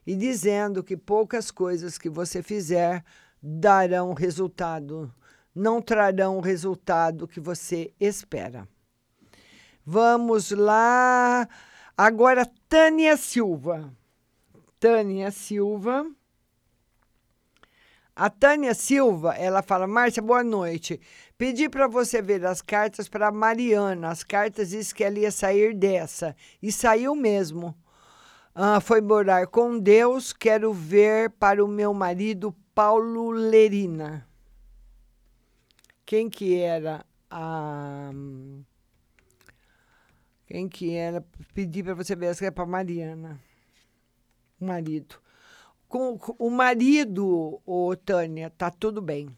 [0.05, 3.03] e dizendo que poucas coisas que você fizer
[3.41, 5.13] darão resultado,
[5.53, 8.67] não trarão o resultado que você espera.
[9.85, 11.47] Vamos lá.
[11.97, 13.93] Agora, Tânia Silva.
[14.79, 16.09] Tânia Silva
[18.15, 20.99] a Tânia Silva, ela fala: Márcia, boa noite.
[21.37, 24.09] Pedi para você ver as cartas para Mariana.
[24.09, 26.35] As cartas diz que ela ia sair dessa.
[26.61, 27.75] E saiu mesmo.
[28.53, 30.31] Ah, foi morar com Deus.
[30.31, 34.27] Quero ver para o meu marido Paulo Lerina.
[36.05, 38.11] Quem que era a.
[40.45, 41.25] Quem que era?
[41.55, 43.39] Pedi para você ver as cartas para Mariana.
[44.61, 45.22] o marido.
[45.93, 49.29] Com, o marido, ô Tânia, tá tudo bem.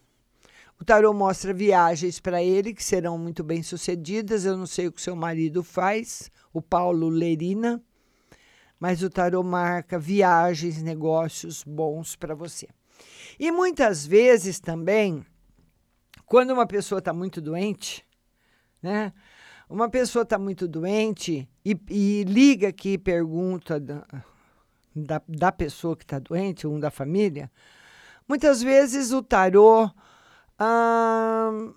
[0.79, 4.45] O tarô mostra viagens para ele que serão muito bem sucedidas.
[4.45, 7.83] Eu não sei o que seu marido faz, o Paulo Lerina,
[8.79, 12.69] mas o tarô marca viagens, negócios bons para você.
[13.37, 15.25] E muitas vezes também,
[16.25, 18.01] quando uma pessoa está muito doente,
[18.81, 19.11] né?
[19.69, 23.77] Uma pessoa está muito doente e, e, liga aqui e pergunta
[24.95, 27.51] da, da, pessoa que está doente, um da família.
[28.27, 29.89] Muitas vezes o tarô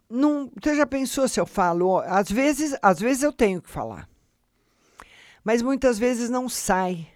[0.09, 1.99] não, você já pensou se eu falo?
[1.99, 4.09] Às vezes, às vezes eu tenho que falar,
[5.43, 7.09] mas muitas vezes não sai.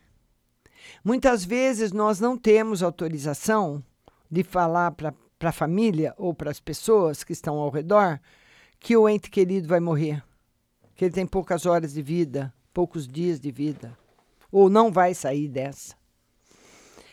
[1.04, 3.82] Muitas vezes nós não temos autorização
[4.30, 8.20] de falar para a família ou para as pessoas que estão ao redor
[8.78, 10.22] que o ente querido vai morrer,
[10.96, 13.96] que ele tem poucas horas de vida, poucos dias de vida,
[14.52, 15.96] ou não vai sair dessa.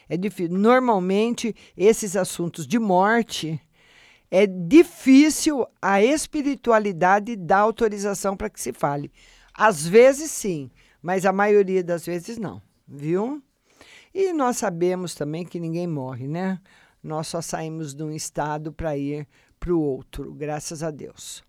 [0.09, 0.57] É difícil.
[0.57, 3.59] Normalmente, esses assuntos de morte
[4.29, 9.11] é difícil a espiritualidade dar autorização para que se fale.
[9.53, 10.69] Às vezes sim,
[11.01, 13.41] mas a maioria das vezes não, viu?
[14.13, 16.59] E nós sabemos também que ninguém morre, né?
[17.01, 19.27] Nós só saímos de um estado para ir
[19.59, 21.43] para o outro, graças a Deus.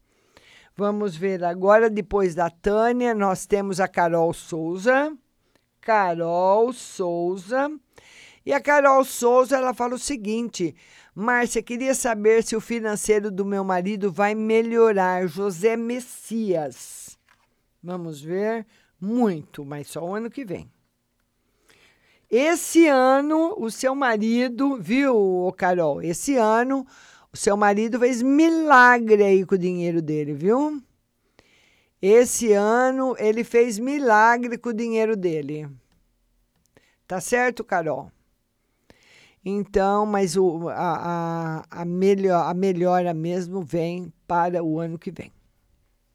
[0.76, 5.16] Vamos ver agora, depois da Tânia, nós temos a Carol Souza.
[5.90, 7.68] Carol Souza.
[8.46, 10.72] E a Carol Souza, ela fala o seguinte:
[11.12, 15.26] Márcia, queria saber se o financeiro do meu marido vai melhorar.
[15.26, 17.18] José Messias.
[17.82, 18.64] Vamos ver.
[19.00, 20.70] Muito, mas só o ano que vem.
[22.30, 26.00] Esse ano, o seu marido, viu, Carol?
[26.00, 26.86] Esse ano,
[27.32, 30.80] o seu marido fez milagre aí com o dinheiro dele, viu?
[32.02, 35.68] Esse ano, ele fez milagre com o dinheiro dele.
[37.06, 38.10] Tá certo, Carol?
[39.44, 45.10] Então, mas o, a, a, a, melhor, a melhora mesmo vem para o ano que
[45.10, 45.32] vem.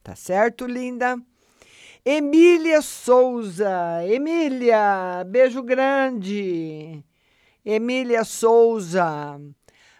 [0.03, 1.17] Tá certo, linda?
[2.03, 3.71] Emília Souza.
[4.07, 7.03] Emília, beijo grande.
[7.65, 9.41] Emília Souza.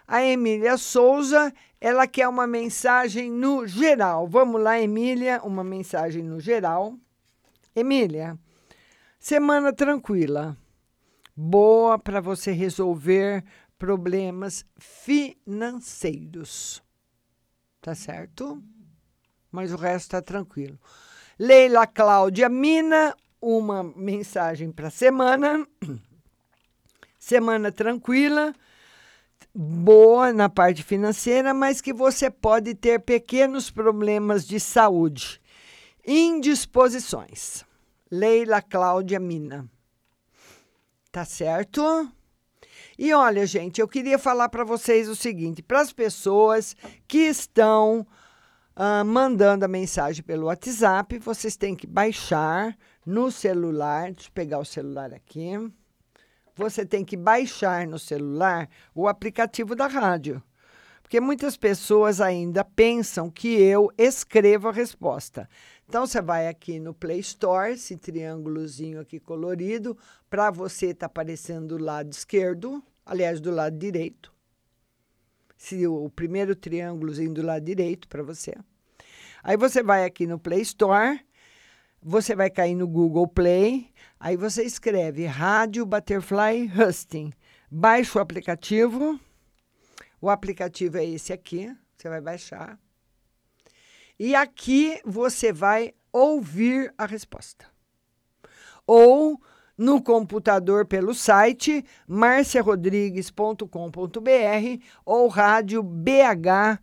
[0.06, 4.26] A Emília Souza, ela quer uma mensagem no geral.
[4.26, 6.94] Vamos lá, Emília, uma mensagem no geral.
[7.74, 8.38] Emília,
[9.18, 10.56] semana tranquila
[11.36, 13.44] boa para você resolver
[13.78, 16.82] problemas financeiros.
[17.82, 18.62] Tá certo?
[19.52, 20.78] Mas o resto está tranquilo.
[21.38, 25.66] Leila Cláudia Mina, uma mensagem para semana.
[27.18, 28.54] Semana tranquila,
[29.56, 35.40] boa na parte financeira, mas que você pode ter pequenos problemas de saúde.
[36.06, 37.64] Indisposições.
[38.10, 39.68] Leila Cláudia Mina.
[41.10, 41.82] Tá certo?
[42.98, 46.76] E olha, gente, eu queria falar para vocês o seguinte: para as pessoas
[47.08, 48.06] que estão
[48.76, 54.12] uh, mandando a mensagem pelo WhatsApp, vocês têm que baixar no celular.
[54.12, 55.52] Deixa eu pegar o celular aqui.
[56.56, 60.42] Você tem que baixar no celular o aplicativo da rádio.
[61.02, 65.48] Porque muitas pessoas ainda pensam que eu escrevo a resposta.
[65.88, 69.96] Então você vai aqui no Play Store, esse triângulozinho aqui colorido,
[70.28, 74.34] para você tá aparecendo do lado esquerdo, aliás, do lado direito.
[75.56, 78.54] Se o, o primeiro triângulozinho do lado direito para você.
[79.44, 81.20] Aí você vai aqui no Play Store,
[82.08, 83.90] você vai cair no Google Play,
[84.20, 87.32] aí você escreve Rádio Butterfly Husting.
[87.68, 89.18] Baixa o aplicativo.
[90.20, 92.78] O aplicativo é esse aqui, você vai baixar.
[94.16, 97.66] E aqui você vai ouvir a resposta.
[98.86, 99.42] Ou
[99.76, 106.78] no computador pelo site marciarodrigues.com.br ou radiobh.com.br,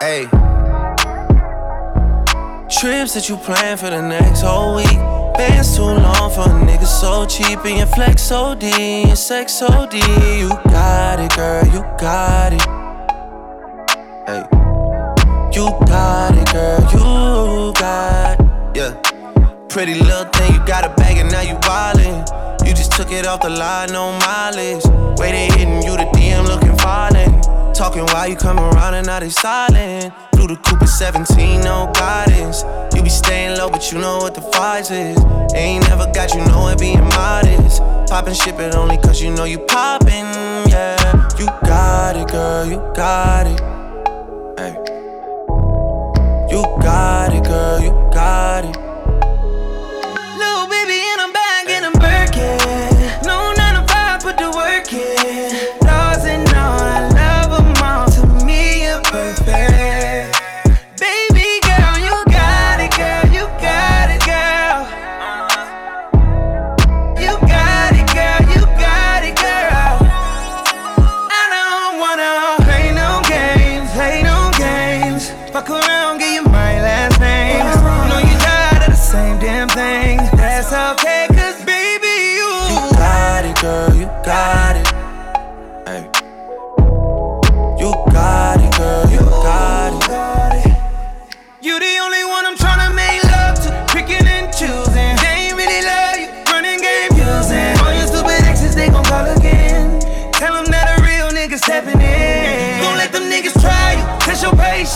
[0.00, 0.24] Hey.
[2.70, 4.86] Trips that you plan for the next whole week.
[5.36, 7.58] Bands too long for a nigga so cheap.
[7.66, 8.62] And your flex OD,
[9.06, 9.94] your sex OD.
[9.94, 12.62] You got it, girl, you got it.
[14.26, 14.44] Hey.
[15.52, 18.78] You got it, girl, you got it.
[18.78, 18.94] Yeah.
[19.68, 22.59] Pretty little thing, you got a bag and now you wildin'.
[22.70, 24.84] You just took it off the line, no mileage.
[25.18, 27.42] They hitting you, the DM looking violent.
[27.74, 30.14] Talking while you come around and now they silent.
[30.36, 32.62] Through the Cooper 17, no guidance.
[32.94, 35.18] You be staying low, but you know what the price is.
[35.52, 37.82] Ain't never got you know it being modest.
[38.08, 40.30] Poppin' shit, but only cause you know you poppin',
[40.70, 41.28] yeah.
[41.40, 43.60] You got it, girl, you got it.
[44.60, 44.76] Hey.
[46.54, 48.89] You got it, girl, you got it.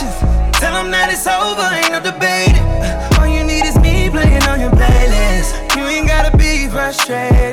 [0.05, 0.59] Patience.
[0.59, 2.63] Tell them that it's over, ain't no debating.
[3.19, 5.77] All you need is me playing on your playlist.
[5.77, 7.44] You ain't gotta be frustrated.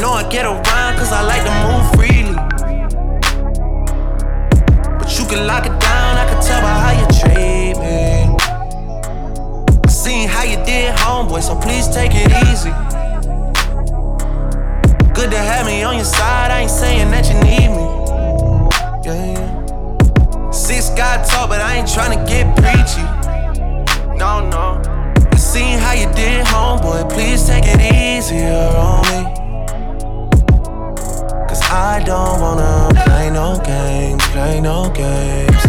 [0.00, 2.34] Know I get around cause I like to move freely.
[4.98, 8.34] But you can lock it down, I can tell by how you treat me.
[9.84, 12.70] I seen how you did, homeboy, so please take it easy.
[15.12, 17.86] Good to have me on your side, I ain't saying that you need me.
[19.04, 20.50] Yeah, yeah.
[20.50, 23.04] Six God talk, but I ain't tryna get preachy.
[24.16, 24.80] No, no.
[25.30, 29.02] I seen how you did, homeboy, please take it easier on
[29.34, 29.39] me.
[31.72, 35.62] I don't wanna play no games, play no games.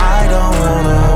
[0.00, 1.09] I don't wanna.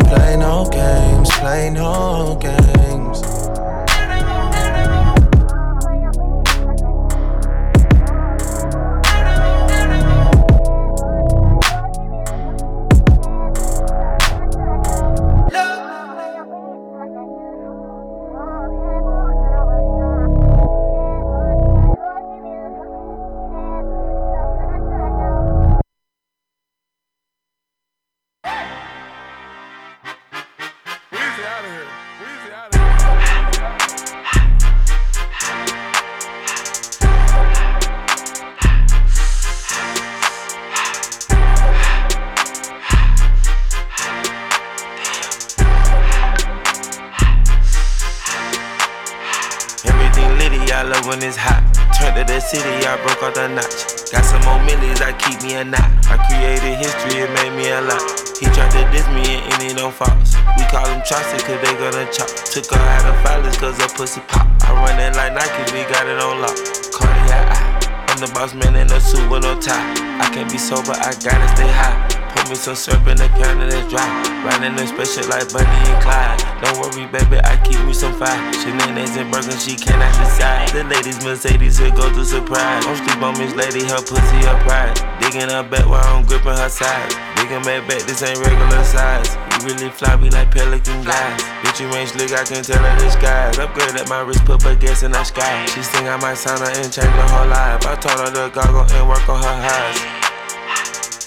[74.65, 76.41] Riding a special like Bunny and Clyde.
[76.65, 78.33] Don't worry, baby, I keep me some fire.
[78.65, 80.73] Shenanigans and burgers, she cannot decide.
[80.73, 82.81] The ladies Mercedes here go to surprise.
[82.81, 84.97] Don't sleep on Miss Lady, her pussy her pride.
[85.21, 87.13] Digging her back while I'm gripping her side.
[87.37, 89.37] Digging back back, this ain't regular size.
[89.37, 91.45] You really fly me like pelican guys.
[91.61, 93.59] Bitch, you ain't slick, I can tell her the skies.
[93.61, 95.61] Upgrade at my wrist, put her gas in the sky.
[95.77, 97.85] She think I might sign her and change her whole life.
[97.85, 100.25] I told her to goggle and work on her highs.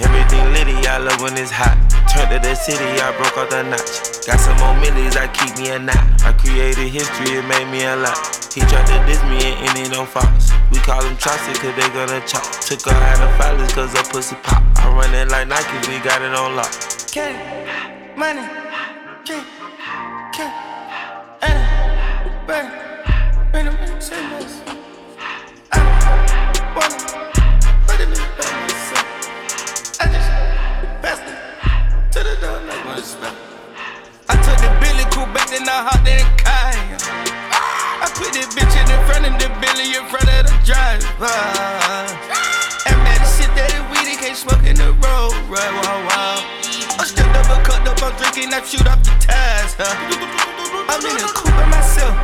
[0.02, 1.87] Everything litty, I love when it's hot.
[2.18, 4.26] Turned to the city, I broke off the notch.
[4.26, 6.02] Got some more millies, I keep me a knot.
[6.26, 8.18] I created history, it made me a lot.
[8.50, 10.50] He tried to diss me and it don't false.
[10.72, 12.42] We call them Chaucer, cause they gonna chop.
[12.66, 14.64] Took her out of filers, cause her pussy pop.
[14.82, 16.74] I run it like Nike, we got it on lock.
[17.14, 17.38] K,
[18.18, 18.42] money,
[19.24, 19.40] K,
[20.34, 20.50] K,
[21.46, 21.54] uh,
[22.48, 22.66] bang,
[23.54, 24.02] wanna, put
[32.98, 33.36] one smell.
[34.28, 36.98] I took the Billy cool back, then I hopped in the.
[38.02, 41.30] I put this bitch in the front of the Billy in front of the driver.
[42.90, 45.34] And man, the shit that is weed, it can't smoke in the road.
[45.46, 46.38] Right, wow, wow.
[46.98, 49.78] I'm still double cut up, I'm drinking, I shoot off the tires.
[49.78, 49.94] Huh?
[50.90, 52.18] I'm in the coupe by myself.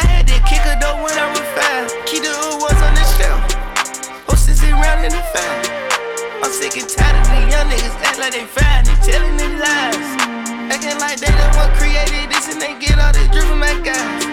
[0.00, 1.92] I had to kick her though when I was fast.
[2.08, 3.44] Keep the was on the shelf.
[4.24, 5.81] Hostess around in the fan.
[6.42, 9.54] I'm sick and tired of these young niggas act like they fine and telling their
[9.62, 10.08] lies.
[10.74, 13.70] Acting like they the one created this and they get all this drip from my
[13.78, 14.26] guys.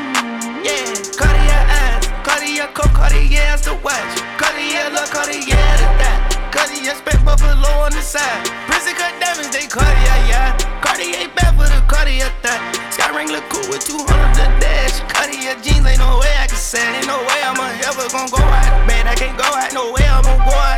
[0.65, 4.13] Yeah, Cartier eyes, Cartier coat, Cartier has to watch.
[4.41, 6.49] Cartier look, Cartier the that.
[6.49, 8.41] Cartier spent buffalo on the side.
[8.65, 10.57] Prison cut diamonds, they Cartier, yeah.
[10.81, 12.57] Cartier bad for the Cartier thought.
[12.89, 14.01] Sky ring look cool with 200
[14.33, 14.97] the dash.
[15.13, 16.81] Cartier jeans, ain't no way I can say.
[16.81, 18.87] Ain't no way I'm ever gonna go out.
[18.89, 20.68] Man, I can't go out, no way I'm gonna go out.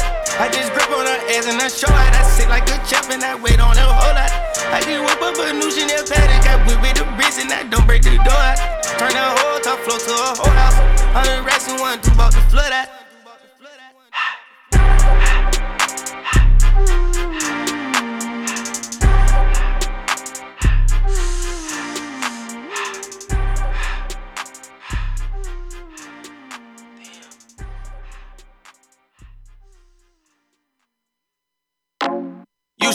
[0.41, 2.15] I just grip on her ass and I show out.
[2.17, 4.33] I sit like a champ and I wait on her whole lot.
[4.73, 6.49] I just whip up a new Chanel paddock.
[6.49, 8.57] I whip with the wrist and I don't break the door out.
[8.97, 10.73] Turn that whole top floor to a whole house.
[11.13, 13.00] Hundred racks and one, two bought the flood out.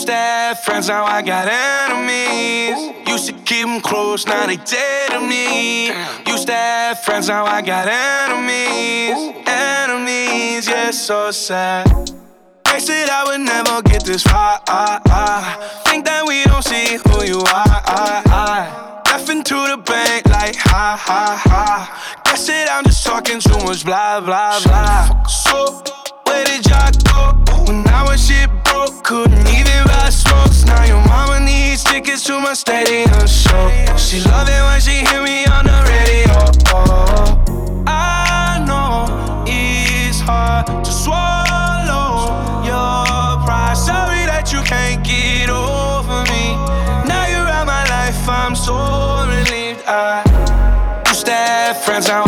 [0.06, 2.94] Used to have friends, now I got enemies.
[3.08, 5.88] Used to keep them close, now they dead to me.
[6.30, 9.34] Used to have friends, now I got enemies.
[9.48, 11.88] Enemies, yeah, so sad.
[12.66, 14.60] They said I would never get this far.
[15.86, 19.02] Think that we don't see who you are.
[19.06, 22.22] Left into the bank like ha ha ha.
[22.26, 25.24] Guess it, I'm just talking too much blah blah blah.
[25.24, 25.82] So,
[26.28, 27.64] where did y'all go?
[27.64, 28.48] When I was shit
[29.06, 30.64] couldn't even buy smokes.
[30.64, 33.68] Now your mama needs tickets to my stadium show.
[33.96, 36.34] She love it when she hear me on the radio.
[36.74, 42.34] Oh, I know it's hard to swallow
[42.66, 43.76] your pride.
[43.76, 46.58] Sorry that you can't get over me.
[47.06, 48.74] Now you're out my life, I'm so
[49.30, 49.84] relieved.
[49.86, 50.24] I
[51.06, 52.25] used to have friends, now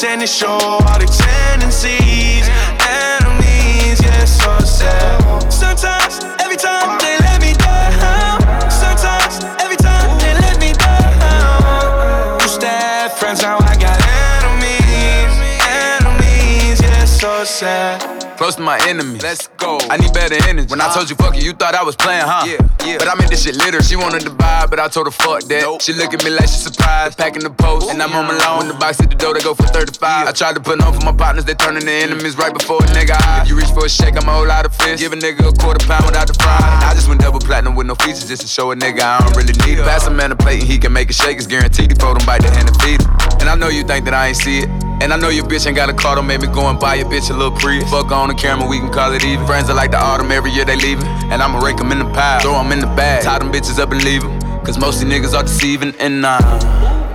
[0.00, 2.48] Money tend to show all the tendencies.
[2.88, 5.52] Enemies, yeah, so sad.
[5.52, 8.40] Sometimes, every time they let me down.
[8.70, 12.40] Sometimes, every time they let me down.
[12.40, 14.00] Used to have friends, now I got
[14.40, 15.32] enemies.
[15.68, 18.09] Enemies, yeah, so sad.
[18.40, 19.22] Close to my enemies.
[19.22, 19.76] Let's go.
[19.90, 20.70] I need better energy.
[20.70, 22.48] When I told you fuck you, you thought I was playing, huh?
[22.48, 22.56] Yeah,
[22.88, 22.96] yeah.
[22.96, 23.82] But I made this shit litter.
[23.82, 25.60] She wanted to buy, but I told her fuck that.
[25.60, 25.82] Nope.
[25.82, 27.18] She look at me like she surprised.
[27.18, 28.66] Packing the post, and I'm on my lawn.
[28.66, 30.26] The box hit the door, they go for 35.
[30.26, 32.88] I tried to put on for my partners, they turning to enemies right before a
[32.96, 33.12] nigga.
[33.44, 35.02] If you reach for a shake, I'ma hold out a fist.
[35.04, 36.56] Give a nigga a quarter pound without the fry.
[36.56, 39.20] And I just went double platinum with no features just to show a nigga I
[39.20, 39.84] don't really need it.
[39.84, 41.36] Pass a man a plate and he can make a shake.
[41.36, 41.92] It's guaranteed.
[41.92, 43.12] He fold him bite the hand and feed him.
[43.44, 44.89] And I know you think that I ain't see it.
[45.00, 46.96] And I know your bitch ain't got a car, don't make me go and buy
[46.96, 47.88] your bitch a little Prius.
[47.90, 49.46] Fuck on the camera, we can call it even.
[49.46, 51.06] Friends are like the autumn, every year they leaving.
[51.32, 53.24] And I'ma rake them in the pile, throw them in the bag.
[53.24, 54.38] Tie them bitches up and leave them.
[54.62, 56.38] Cause most of these niggas are deceiving, and nah.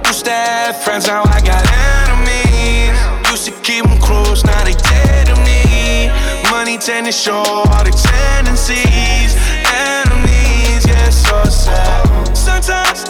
[0.08, 1.62] Used to have friends, now I got
[2.10, 2.98] enemies.
[3.30, 6.10] Used to keep them close, now they dead to me.
[6.50, 9.38] Money tend to show all the tendencies.
[9.70, 12.36] Enemies, yeah, so sad.
[12.36, 13.06] Sometimes,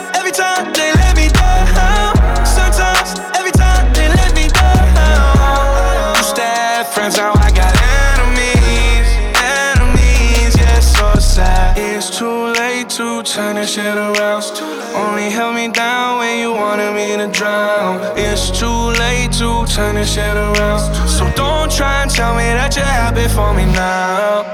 [13.67, 17.99] Only held me down when you wanted me to drown.
[18.15, 20.93] It's too late to turn this shit around.
[21.09, 24.45] So don't try and tell me that you're happy for me now.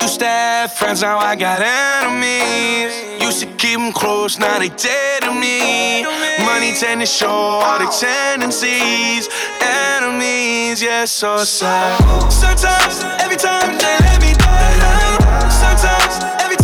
[0.00, 2.94] Used to have friends, now I got enemies.
[3.20, 6.04] Used to keep them close, now they dead to me.
[6.44, 9.28] Money tend to show all the tendencies.
[9.60, 11.98] Enemies, yeah, so sad.
[12.30, 15.50] Sometimes, every time they let me down.
[15.50, 16.56] Sometimes, every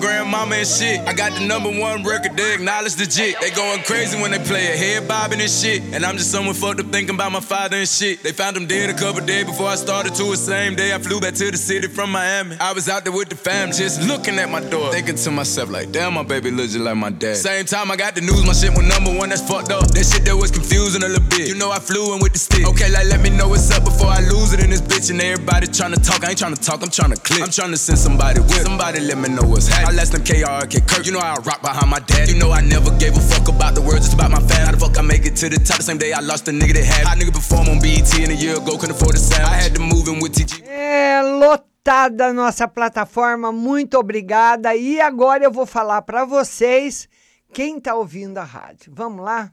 [0.00, 1.00] grandma grandmama and shit.
[1.08, 3.40] I got the number one record, they acknowledge the jit.
[3.40, 5.82] They going crazy when they play it, head bobbing and shit.
[5.94, 8.22] And I'm just someone fucked up thinking about my father and shit.
[8.22, 10.94] They found him dead a couple days before I started to the same day.
[10.94, 12.56] I flew back to the city from Miami.
[12.60, 14.92] I was out there with the fam, just looking at my door.
[14.92, 17.36] Thinking to myself, like, damn, my baby looks just like my dad.
[17.36, 19.88] Same time I got the news, my shit was number one, that's fucked up.
[19.88, 21.48] That shit that was confusing a little bit.
[21.48, 22.66] You know I flew in with the stick.
[22.66, 25.10] Okay, like, let me know what's up before I lose it in this bitch.
[25.10, 27.42] And everybody trying to talk, I ain't trying to talk, I'm trying to click.
[27.42, 28.64] I'm trying to send somebody with.
[28.68, 29.96] Somebody let me know what's happening.
[30.24, 31.06] Kirk.
[31.06, 32.28] You know I rock behind my dad.
[32.28, 34.40] You know I never gave a fuck about the about my.
[34.64, 36.50] How the fuck I make it to the top the same day I lost a
[36.50, 37.06] nigga that had.
[37.06, 39.44] How nigga perform on BET and a year ago couldn't afford sound.
[39.44, 40.62] I had to move in with TG.
[40.66, 44.74] É lotada a nossa plataforma, muito obrigada.
[44.74, 47.08] E agora eu vou falar para vocês
[47.52, 48.92] quem está ouvindo a rádio.
[48.94, 49.50] Vamos lá?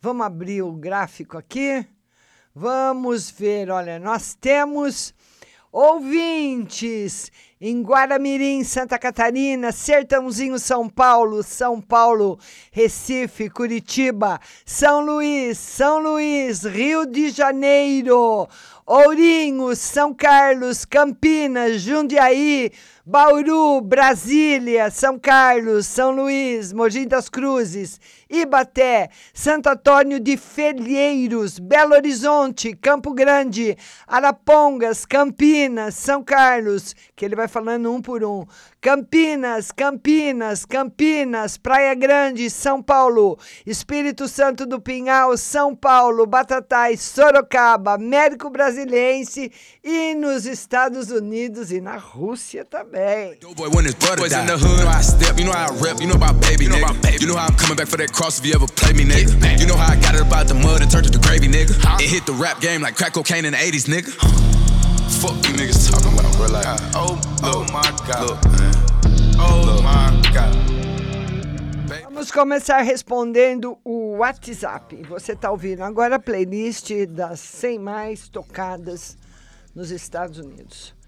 [0.00, 1.86] Vamos abrir o gráfico aqui.
[2.54, 5.14] Vamos ver, olha, nós temos
[5.72, 7.30] ouvintes
[7.60, 12.38] em Guaramirim, Santa Catarina, Sertãozinho, São Paulo, São Paulo,
[12.72, 18.48] Recife, Curitiba, São Luís, São Luís, Rio de Janeiro,
[18.86, 22.72] Ourinho, São Carlos, Campinas, Jundiaí,
[23.10, 28.00] Bauru, Brasília, São Carlos, São Luís, Mogi das Cruzes,
[28.30, 33.76] Ibaté, Santo Antônio de Felheiros, Belo Horizonte, Campo Grande,
[34.06, 38.46] Arapongas, Campinas, São Carlos, que ele vai falando um por um.
[38.80, 47.94] Campinas, Campinas, Campinas, Praia Grande, São Paulo, Espírito Santo do Pinhal, São Paulo, Batatais, Sorocaba,
[47.94, 49.50] Américo Brasiliense
[49.82, 52.99] e nos Estados Unidos e na Rússia também.
[53.00, 55.52] Boy, when his brother Boys in the hood, you know how I step, you know
[55.52, 57.24] how I rep, you know about baby, you know about baby.
[57.24, 59.58] You know how I'm coming back for that cross if you ever play me, nigga.
[59.58, 61.72] You know how I got it about the mud and turned it to gravy, nigga.
[62.00, 64.12] It hit the rap game like crack cocaine in the 80s, nigga.
[65.16, 66.52] Fuck you niggas talking about, bro.
[66.52, 68.36] Like, oh, oh my god.
[69.40, 70.52] Oh my god.
[72.04, 74.94] Vamos começar respondendo o WhatsApp.
[75.08, 79.16] Você está ouvindo agora a playlist das 100 mais tocadas
[79.74, 80.99] nos Estados Unidos.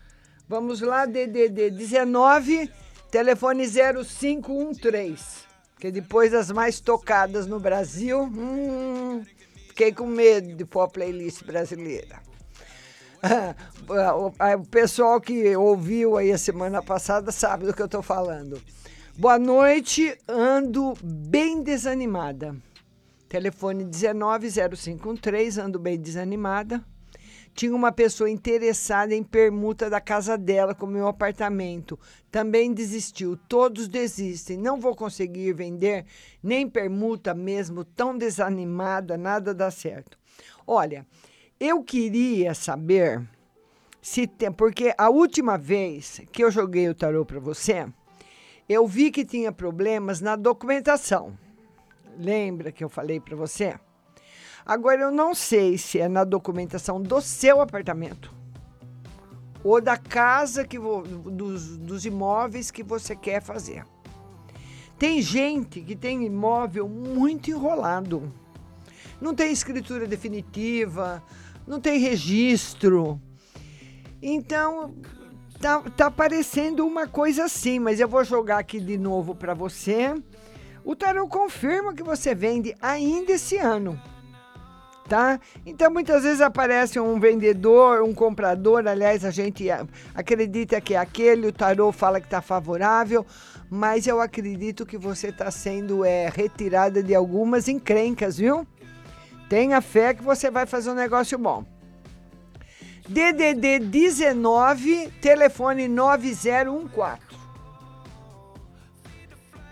[0.52, 2.70] Vamos lá, DDD 19,
[3.10, 5.46] telefone 0513.
[5.80, 9.24] Que depois das mais tocadas no Brasil, hum,
[9.68, 12.20] fiquei com medo de pôr a playlist brasileira.
[13.88, 18.60] o pessoal que ouviu aí a semana passada sabe do que eu estou falando.
[19.16, 22.54] Boa noite, ando bem desanimada.
[23.26, 26.84] Telefone 190513, ando bem desanimada.
[27.54, 31.98] Tinha uma pessoa interessada em permuta da casa dela com meu apartamento.
[32.30, 33.36] Também desistiu.
[33.36, 34.56] Todos desistem.
[34.56, 36.06] Não vou conseguir vender
[36.42, 40.18] nem permuta mesmo, tão desanimada, nada dá certo.
[40.66, 41.06] Olha,
[41.60, 43.22] eu queria saber
[44.00, 47.86] se tem, porque a última vez que eu joguei o tarô para você,
[48.68, 51.38] eu vi que tinha problemas na documentação.
[52.18, 53.78] Lembra que eu falei para você?
[54.64, 58.32] Agora eu não sei se é na documentação do seu apartamento
[59.64, 63.84] ou da casa que vo, dos, dos imóveis que você quer fazer.
[64.98, 68.32] Tem gente que tem imóvel muito enrolado.
[69.20, 71.22] Não tem escritura definitiva,
[71.66, 73.20] não tem registro.
[74.20, 74.94] Então,
[75.60, 80.14] tá, tá parecendo uma coisa assim, mas eu vou jogar aqui de novo para você.
[80.84, 84.00] O tarot confirma que você vende ainda esse ano.
[85.12, 85.38] Tá?
[85.66, 89.66] Então muitas vezes aparece um vendedor, um comprador, aliás, a gente
[90.14, 93.26] acredita que é aquele, o tarô fala que está favorável,
[93.68, 98.66] mas eu acredito que você está sendo é, retirada de algumas encrencas, viu?
[99.50, 101.62] Tenha fé que você vai fazer um negócio bom.
[103.06, 107.20] DDD 19, telefone 9014.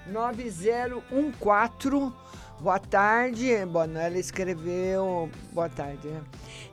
[0.07, 2.20] 9014.
[2.61, 3.65] Boa tarde.
[3.65, 5.31] Bom, ela escreveu.
[5.51, 6.07] Boa tarde.
[6.09, 6.21] né?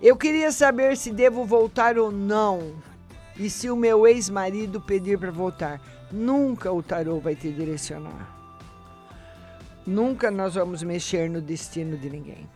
[0.02, 2.76] Eu queria saber se devo voltar ou não.
[3.38, 5.82] E se o meu ex-marido pedir para voltar.
[6.12, 8.36] Nunca o tarô vai te direcionar.
[9.86, 12.50] Nunca nós vamos mexer no destino de ninguém.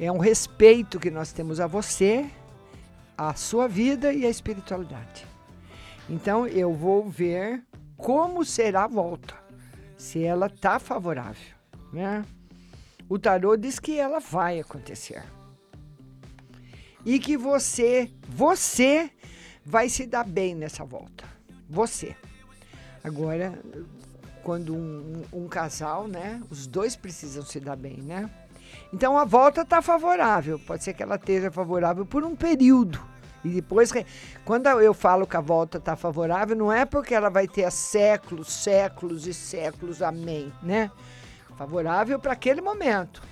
[0.00, 2.28] É um respeito que nós temos a você,
[3.16, 5.24] a sua vida e a espiritualidade.
[6.08, 7.62] Então eu vou ver
[7.96, 9.34] como será a volta,
[9.96, 11.54] se ela está favorável,
[11.92, 12.24] né?
[13.10, 15.24] O tarô diz que ela vai acontecer.
[17.04, 19.10] E que você, você
[19.66, 21.24] vai se dar bem nessa volta.
[21.68, 22.14] Você.
[23.02, 23.58] Agora,
[24.44, 26.40] quando um, um casal, né?
[26.48, 28.30] Os dois precisam se dar bem, né?
[28.92, 30.56] Então a volta está favorável.
[30.60, 33.00] Pode ser que ela esteja favorável por um período.
[33.44, 33.90] E depois,
[34.44, 38.52] quando eu falo que a volta está favorável, não é porque ela vai ter séculos,
[38.52, 40.92] séculos e séculos, amém, né?
[41.60, 43.22] Favorável para aquele momento.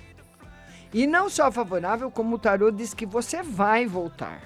[0.93, 4.39] E não só favorável, como o tarô diz que você vai voltar.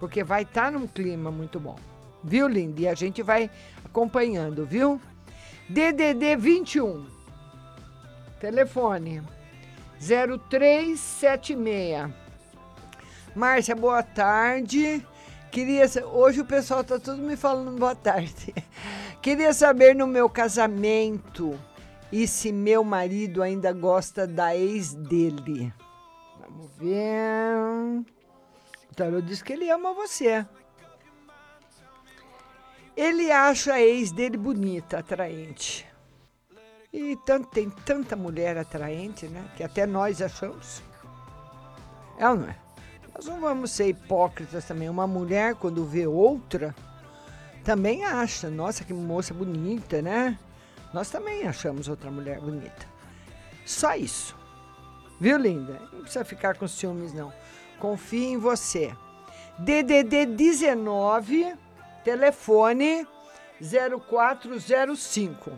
[0.00, 1.76] Porque vai estar num clima muito bom.
[2.24, 2.80] Viu, Linda?
[2.80, 3.48] E a gente vai
[3.84, 5.00] acompanhando, viu?
[5.68, 7.06] DDD 21.
[8.40, 9.22] Telefone
[10.00, 12.10] 0376.
[13.32, 15.06] Márcia, boa tarde.
[15.52, 18.52] Queria hoje o pessoal tá tudo me falando boa tarde.
[19.22, 21.56] Queria saber no meu casamento
[22.14, 25.74] e se meu marido ainda gosta da ex dele.
[26.38, 28.06] Vamos ver.
[28.88, 30.46] O tarô diz que ele ama você.
[32.96, 35.84] Ele acha a ex dele bonita, atraente.
[36.92, 39.44] E tanto, tem tanta mulher atraente, né?
[39.56, 40.84] Que até nós achamos.
[42.16, 42.56] É ou não é?
[43.12, 44.88] Nós não vamos ser hipócritas também.
[44.88, 46.76] Uma mulher, quando vê outra,
[47.64, 48.48] também acha.
[48.48, 50.38] Nossa, que moça bonita, né?
[50.94, 52.86] Nós também achamos outra mulher bonita.
[53.66, 54.36] Só isso.
[55.18, 55.82] Viu, linda?
[55.92, 57.32] Não precisa ficar com ciúmes, não.
[57.80, 58.94] Confie em você.
[59.58, 61.52] DDD 19,
[62.04, 63.04] telefone
[63.60, 65.50] 0405.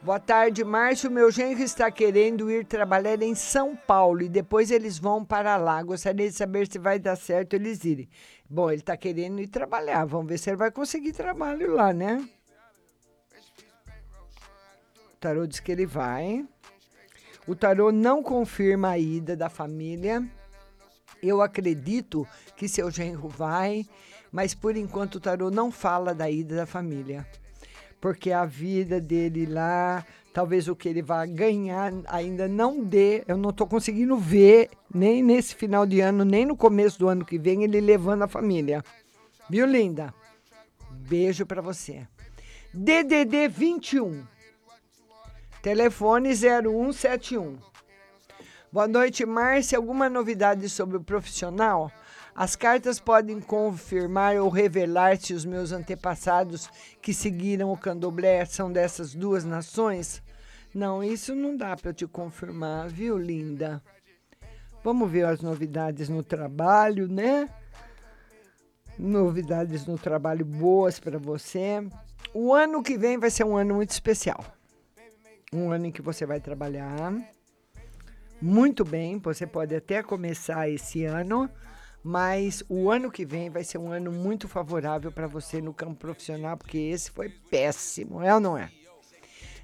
[0.00, 1.10] Boa tarde, Márcio.
[1.10, 5.82] Meu genro está querendo ir trabalhar em São Paulo e depois eles vão para lá.
[5.82, 8.08] Gostaria de saber se vai dar certo eles irem.
[8.48, 10.04] Bom, ele está querendo ir trabalhar.
[10.04, 12.24] Vamos ver se ele vai conseguir trabalho lá, né?
[15.16, 16.44] O tarô diz que ele vai.
[17.46, 20.22] O tarô não confirma a ida da família.
[21.22, 23.86] Eu acredito que seu genro vai,
[24.30, 27.26] mas por enquanto o tarô não fala da ida da família.
[27.98, 33.24] Porque a vida dele lá, talvez o que ele vai ganhar ainda não dê.
[33.26, 37.24] Eu não estou conseguindo ver, nem nesse final de ano, nem no começo do ano
[37.24, 38.84] que vem, ele levando a família.
[39.48, 40.12] Viu, linda?
[40.90, 42.06] Beijo para você.
[42.74, 44.35] DDD 21.
[45.66, 47.58] Telefone 0171.
[48.70, 49.76] Boa noite, Márcia.
[49.76, 51.90] Alguma novidade sobre o profissional?
[52.36, 56.70] As cartas podem confirmar ou revelar se os meus antepassados
[57.02, 60.22] que seguiram o candomblé são dessas duas nações?
[60.72, 63.82] Não, isso não dá para te confirmar, viu, linda?
[64.84, 67.50] Vamos ver as novidades no trabalho, né?
[68.96, 71.84] Novidades no trabalho boas para você.
[72.32, 74.55] O ano que vem vai ser um ano muito especial.
[75.52, 77.12] Um ano em que você vai trabalhar
[78.40, 79.18] muito bem.
[79.18, 81.48] Você pode até começar esse ano,
[82.02, 85.94] mas o ano que vem vai ser um ano muito favorável para você no campo
[85.96, 88.70] profissional, porque esse foi péssimo, é ou não é?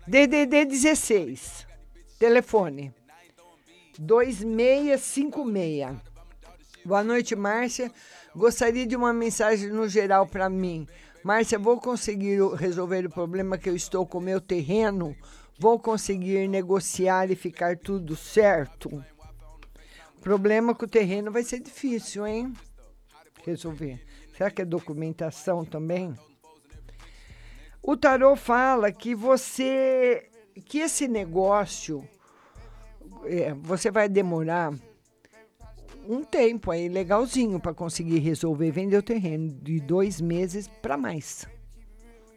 [0.07, 1.67] DDD 16,
[2.19, 2.93] telefone
[3.99, 5.97] 2656.
[6.85, 7.93] Boa noite, Márcia.
[8.35, 10.89] Gostaria de uma mensagem no geral para mim.
[11.23, 15.15] Márcia, vou conseguir resolver o problema que eu estou com meu terreno?
[15.63, 18.89] Vou conseguir negociar e ficar tudo certo?
[20.17, 22.53] O problema com o terreno vai ser difícil, hein?
[23.45, 24.05] Resolver.
[24.37, 26.19] Será que é documentação também?
[27.81, 30.29] O tarô fala que você.
[30.65, 32.03] que esse negócio.
[33.25, 34.75] é, você vai demorar
[36.09, 41.47] um tempo aí legalzinho para conseguir resolver vender o terreno de dois meses para mais.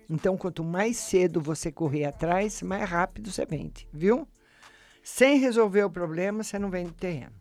[0.10, 4.28] Então, quanto mais cedo você correr atrás, mais rápido você vende, viu?
[5.04, 7.34] Sem resolver o problema, você não vende terreno.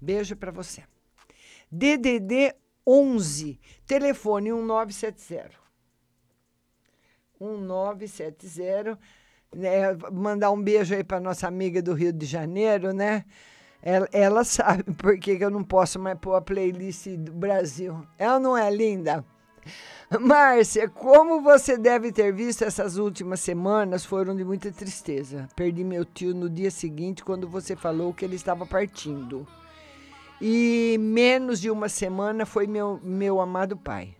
[0.00, 0.82] Beijo para você.
[1.70, 2.54] DDD
[2.86, 5.50] 11, telefone 1970.
[7.40, 8.98] 1970.
[9.54, 13.24] Né, mandar um beijo aí para nossa amiga do Rio de Janeiro, né?
[13.82, 18.06] Ela, ela sabe por que que eu não posso mais pôr a playlist do Brasil.
[18.18, 19.24] Ela não é linda?
[20.20, 25.48] Márcia, como você deve ter visto, essas últimas semanas foram de muita tristeza.
[25.56, 29.46] Perdi meu tio no dia seguinte, quando você falou que ele estava partindo.
[30.40, 34.14] E menos de uma semana foi meu, meu amado pai.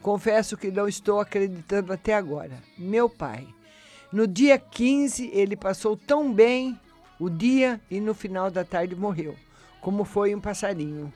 [0.00, 2.58] Confesso que não estou acreditando até agora.
[2.76, 3.46] Meu pai.
[4.12, 6.78] No dia 15, ele passou tão bem
[7.18, 9.36] o dia e no final da tarde morreu,
[9.80, 11.12] como foi um passarinho.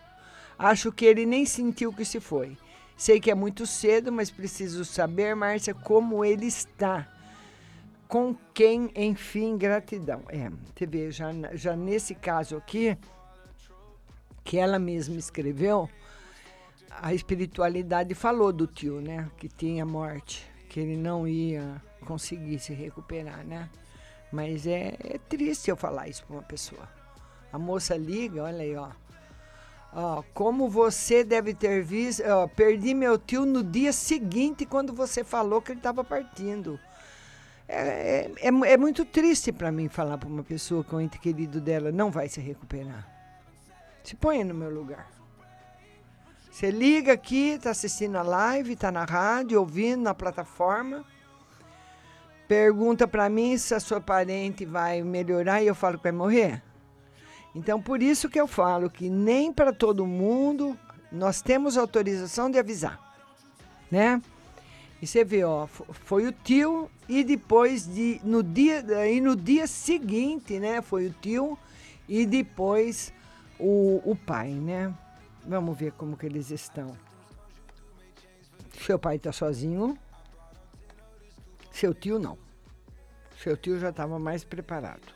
[0.59, 2.57] Acho que ele nem sentiu que se foi.
[2.97, 7.07] Sei que é muito cedo, mas preciso saber, Márcia, como ele está.
[8.09, 10.23] Com quem, enfim, gratidão.
[10.29, 12.97] É, você vê, já, já nesse caso aqui,
[14.45, 15.91] que ela mesma escreveu,
[16.91, 19.29] a espiritualidade falou do tio, né?
[19.37, 23.69] Que tinha morte, que ele não ia conseguir se recuperar, né?
[24.33, 26.89] Mas é, é triste eu falar isso para uma pessoa.
[27.53, 28.89] A moça liga, olha aí, ó.
[29.99, 35.25] Ó, como você deve ter visto, ó, perdi meu tio no dia seguinte quando você
[35.25, 36.79] falou que ele estava partindo.
[37.67, 41.19] É, é, é, é muito triste para mim falar para uma pessoa que o ente
[41.19, 43.09] querido dela não vai se recuperar.
[44.05, 45.11] Se ponha no meu lugar.
[46.51, 51.07] Você liga aqui, está assistindo a live, está na rádio, ouvindo na plataforma.
[52.47, 56.63] Pergunta para mim se a sua parente vai melhorar e eu falo que vai morrer.
[57.57, 60.79] Então, por isso que eu falo que nem para todo mundo
[61.11, 63.01] nós temos autorização de avisar,
[63.91, 64.21] né?
[65.01, 69.67] E você vê, ó, foi o tio e depois de no dia e no dia
[69.67, 71.59] seguinte, né, foi o tio
[72.07, 73.11] e depois
[73.59, 74.95] o, o pai, né?
[75.43, 76.95] Vamos ver como que eles estão.
[78.85, 79.99] Seu pai está sozinho.
[81.73, 82.37] Seu tio não.
[83.43, 85.16] Seu tio já estava mais preparado.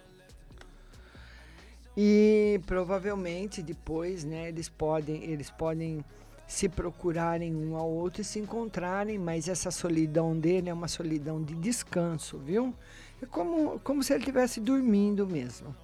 [1.96, 6.04] E provavelmente depois, né, eles podem, eles podem
[6.46, 11.42] se procurarem um ao outro e se encontrarem, mas essa solidão dele é uma solidão
[11.42, 12.74] de descanso, viu?
[13.22, 15.74] É como, como se ele estivesse dormindo mesmo.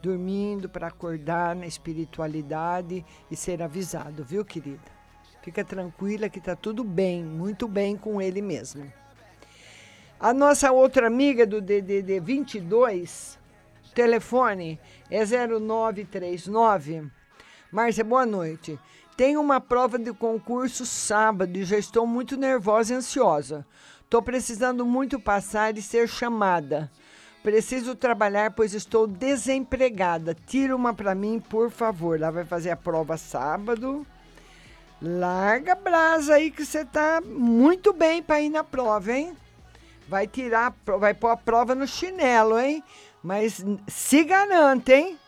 [0.00, 4.98] Dormindo para acordar na espiritualidade e ser avisado, viu, querida?
[5.42, 8.90] Fica tranquila que está tudo bem, muito bem com ele mesmo.
[10.18, 13.38] A nossa outra amiga do DDD 22,
[13.94, 14.80] telefone
[15.10, 17.10] é 0939.
[17.70, 18.78] Márcia, boa noite.
[19.16, 23.66] Tenho uma prova de concurso sábado e já estou muito nervosa e ansiosa.
[24.04, 26.90] Estou precisando muito passar e ser chamada.
[27.42, 30.36] Preciso trabalhar, pois estou desempregada.
[30.46, 32.16] Tira uma para mim, por favor.
[32.16, 34.06] Ela vai fazer a prova sábado.
[35.00, 39.36] Larga a brasa aí que você tá muito bem para ir na prova, hein?
[40.08, 42.82] Vai tirar, vai pôr a prova no chinelo, hein?
[43.22, 45.18] Mas se garante, hein?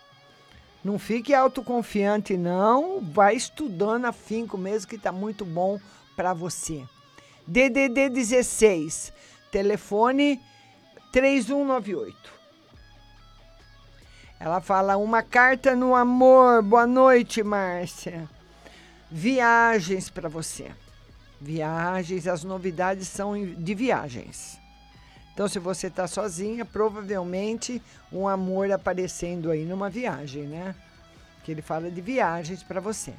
[0.83, 3.01] Não fique autoconfiante, não.
[3.01, 5.79] Vai estudando afinco mesmo, que tá muito bom
[6.17, 6.83] para você.
[7.47, 9.13] DDD 16,
[9.51, 10.41] telefone
[11.13, 12.17] 3198.
[14.39, 16.63] Ela fala: Uma carta no amor.
[16.63, 18.29] Boa noite, Márcia.
[19.11, 20.71] Viagens para você.
[21.41, 24.60] Viagens, as novidades são de viagens.
[25.41, 27.81] Então, se você está sozinha, provavelmente
[28.13, 30.75] um amor aparecendo aí numa viagem, né?
[31.43, 33.15] Que ele fala de viagens para você.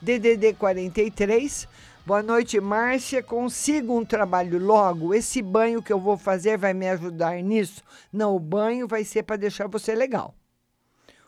[0.00, 1.68] DDD 43.
[2.06, 3.22] Boa noite, Márcia.
[3.22, 5.12] Consigo um trabalho logo?
[5.12, 7.82] Esse banho que eu vou fazer vai me ajudar nisso?
[8.10, 10.34] Não, o banho vai ser para deixar você legal.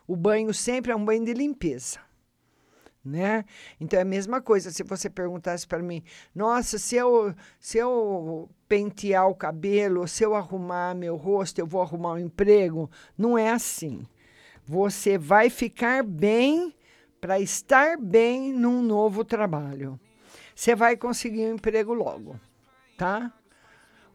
[0.06, 1.98] O banho sempre é um banho de limpeza
[3.04, 3.44] né?
[3.80, 6.02] Então é a mesma coisa se você perguntasse para mim,
[6.34, 11.82] nossa, se eu se eu pentear o cabelo, se eu arrumar meu rosto, eu vou
[11.82, 14.06] arrumar um emprego, não é assim.
[14.66, 16.74] Você vai ficar bem
[17.20, 20.00] para estar bem num novo trabalho.
[20.54, 22.38] Você vai conseguir um emprego logo,
[22.96, 23.32] tá?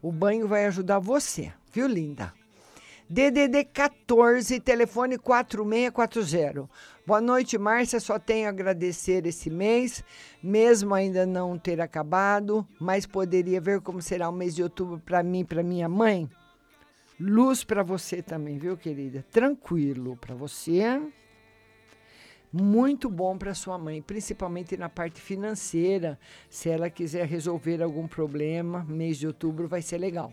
[0.02, 2.32] O banho vai ajudar você, viu, linda?
[3.10, 6.70] DDD 14, telefone 4640.
[7.10, 7.98] Boa noite, Márcia.
[7.98, 10.04] Só tenho a agradecer esse mês,
[10.40, 15.20] mesmo ainda não ter acabado, mas poderia ver como será o mês de outubro para
[15.20, 16.30] mim e para minha mãe.
[17.18, 19.26] Luz para você também, viu, querida?
[19.28, 21.02] Tranquilo para você.
[22.52, 26.16] Muito bom para sua mãe, principalmente na parte financeira.
[26.48, 30.32] Se ela quiser resolver algum problema, mês de outubro vai ser legal.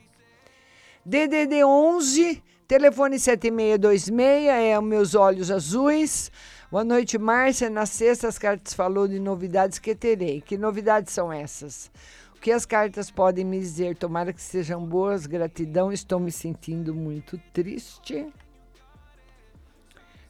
[1.04, 6.32] DDD 11, telefone 7626, é os meus olhos azuis.
[6.70, 7.70] Boa noite, Márcia.
[7.70, 10.42] Na sexta, as cartas falou de novidades que terei.
[10.42, 11.90] Que novidades são essas?
[12.36, 13.96] O que as cartas podem me dizer?
[13.96, 15.26] Tomara que sejam boas.
[15.26, 15.94] Gratidão.
[15.94, 18.28] Estou me sentindo muito triste.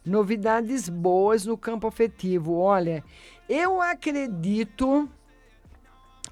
[0.06, 2.60] Novidades boas no campo afetivo.
[2.60, 3.04] Olha,
[3.50, 5.10] eu acredito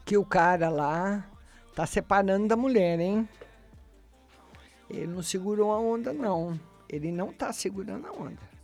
[0.06, 1.28] que o cara lá
[1.74, 3.28] tá separando da mulher, hein?
[4.88, 6.60] Ele não segurou a onda, não.
[6.88, 8.55] Ele não tá segurando a onda.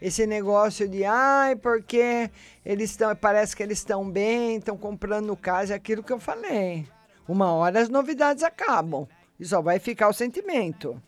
[0.00, 2.30] Esse negócio de, ai, porque
[2.64, 6.86] eles estão, parece que eles estão bem, estão comprando casa, é aquilo que eu falei.
[7.26, 9.08] Uma hora as novidades acabam
[9.40, 11.00] e só vai ficar o sentimento.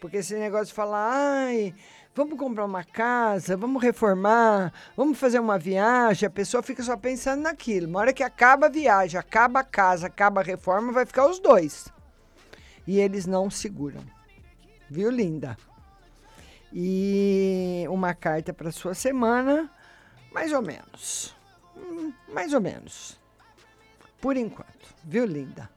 [0.00, 1.74] Porque esse negócio de falar, ai,
[2.14, 7.42] vamos comprar uma casa, vamos reformar, vamos fazer uma viagem, a pessoa fica só pensando
[7.42, 7.88] naquilo.
[7.88, 11.38] Uma hora que acaba a viagem, acaba a casa, acaba a reforma, vai ficar os
[11.38, 11.92] dois.
[12.86, 14.00] E eles não seguram.
[14.88, 15.56] Viu, linda?
[16.72, 19.70] E uma carta para sua semana,
[20.32, 21.34] mais ou menos.
[21.76, 23.18] Hum, mais ou menos.
[24.20, 24.94] Por enquanto.
[25.02, 25.68] Viu, linda?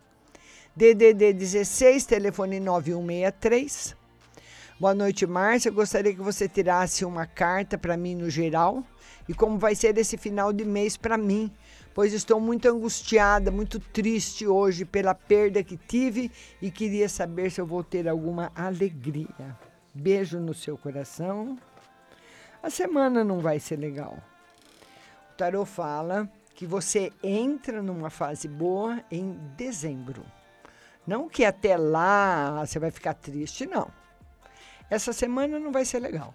[0.76, 3.96] DDD 16, telefone 9163.
[4.80, 5.70] Boa noite, Márcia.
[5.70, 8.84] Eu gostaria que você tirasse uma carta para mim no geral
[9.28, 11.52] e como vai ser esse final de mês para mim,
[11.94, 17.62] pois estou muito angustiada, muito triste hoje pela perda que tive e queria saber se
[17.62, 19.58] eu vou ter alguma alegria.
[19.94, 21.58] Beijo no seu coração.
[22.64, 24.18] A semana não vai ser legal.
[25.32, 30.26] O tarot fala que você entra numa fase boa em dezembro.
[31.06, 33.92] Não que até lá você vai ficar triste, não.
[34.90, 36.34] Essa semana não vai ser legal.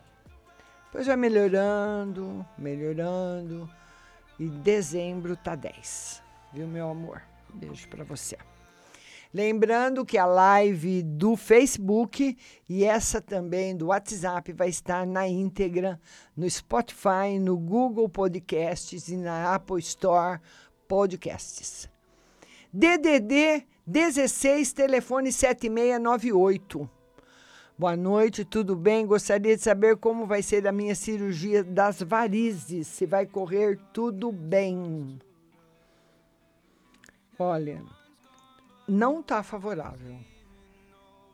[0.87, 3.69] Depois vai melhorando, melhorando.
[4.39, 6.23] E dezembro tá 10.
[6.53, 7.23] Viu, meu amor?
[7.53, 8.39] Beijo para você.
[9.39, 12.37] Lembrando que a live do Facebook
[12.69, 16.01] e essa também do WhatsApp vai estar na íntegra
[16.37, 20.41] no Spotify, no Google Podcasts e na Apple Store
[20.89, 21.89] Podcasts.
[22.73, 26.91] DDD 16, telefone 7698.
[27.79, 29.07] Boa noite, tudo bem?
[29.07, 34.33] Gostaria de saber como vai ser a minha cirurgia das varizes, se vai correr tudo
[34.33, 35.17] bem.
[37.39, 37.81] Olha,
[38.89, 40.19] não está favorável.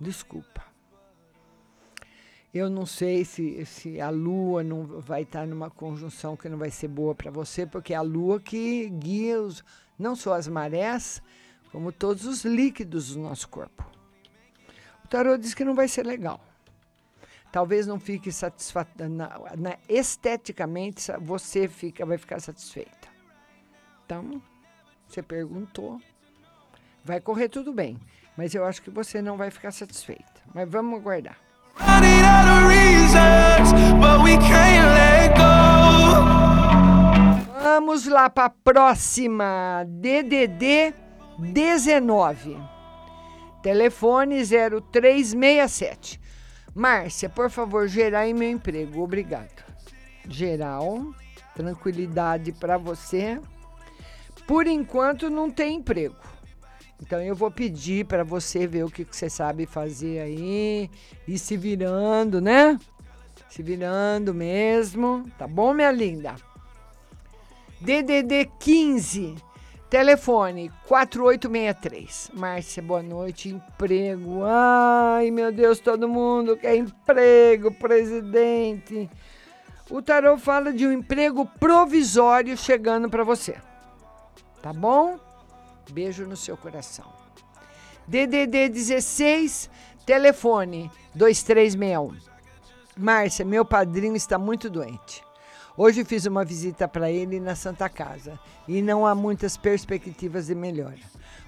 [0.00, 0.64] Desculpa.
[2.52, 6.70] Eu não sei se, se a Lua não vai estar numa conjunção que não vai
[6.70, 9.64] ser boa para você, porque é a Lua que guia os,
[9.98, 11.20] não só as marés,
[11.72, 13.84] como todos os líquidos do nosso corpo.
[15.04, 16.40] O tarô diz que não vai ser legal.
[17.50, 19.08] Talvez não fique satisfeita.
[19.88, 23.08] esteticamente, você fica, vai ficar satisfeita.
[24.04, 24.40] Então,
[25.08, 26.00] você perguntou.
[27.04, 27.98] Vai correr tudo bem.
[28.36, 30.24] Mas eu acho que você não vai ficar satisfeita.
[30.54, 31.36] Mas vamos aguardar.
[37.62, 39.84] Vamos lá para a próxima.
[39.86, 40.94] DDD
[41.38, 42.56] 19.
[43.62, 46.20] Telefone 0367.
[46.74, 49.02] Márcia, por favor, gerar em meu emprego.
[49.02, 49.64] Obrigado.
[50.28, 51.14] Geral,
[51.54, 53.40] tranquilidade para você.
[54.46, 56.16] Por enquanto não tem emprego.
[57.02, 60.90] Então eu vou pedir para você ver o que, você sabe fazer aí
[61.26, 62.78] e se virando, né?
[63.48, 66.34] Se virando mesmo, tá bom, minha linda?
[67.80, 69.34] DDD 15,
[69.90, 72.30] telefone 4863.
[72.34, 74.42] Márcia, boa noite, emprego.
[74.44, 79.10] Ai, meu Deus, todo mundo quer emprego, presidente.
[79.90, 83.56] O tarot fala de um emprego provisório chegando para você.
[84.62, 85.18] Tá bom?
[85.92, 87.06] Beijo no seu coração.
[88.06, 89.70] DDD 16,
[90.04, 92.16] telefone 2361.
[92.96, 95.24] Márcia, meu padrinho está muito doente.
[95.76, 98.38] Hoje fiz uma visita para ele na Santa Casa
[98.68, 101.00] e não há muitas perspectivas de melhora.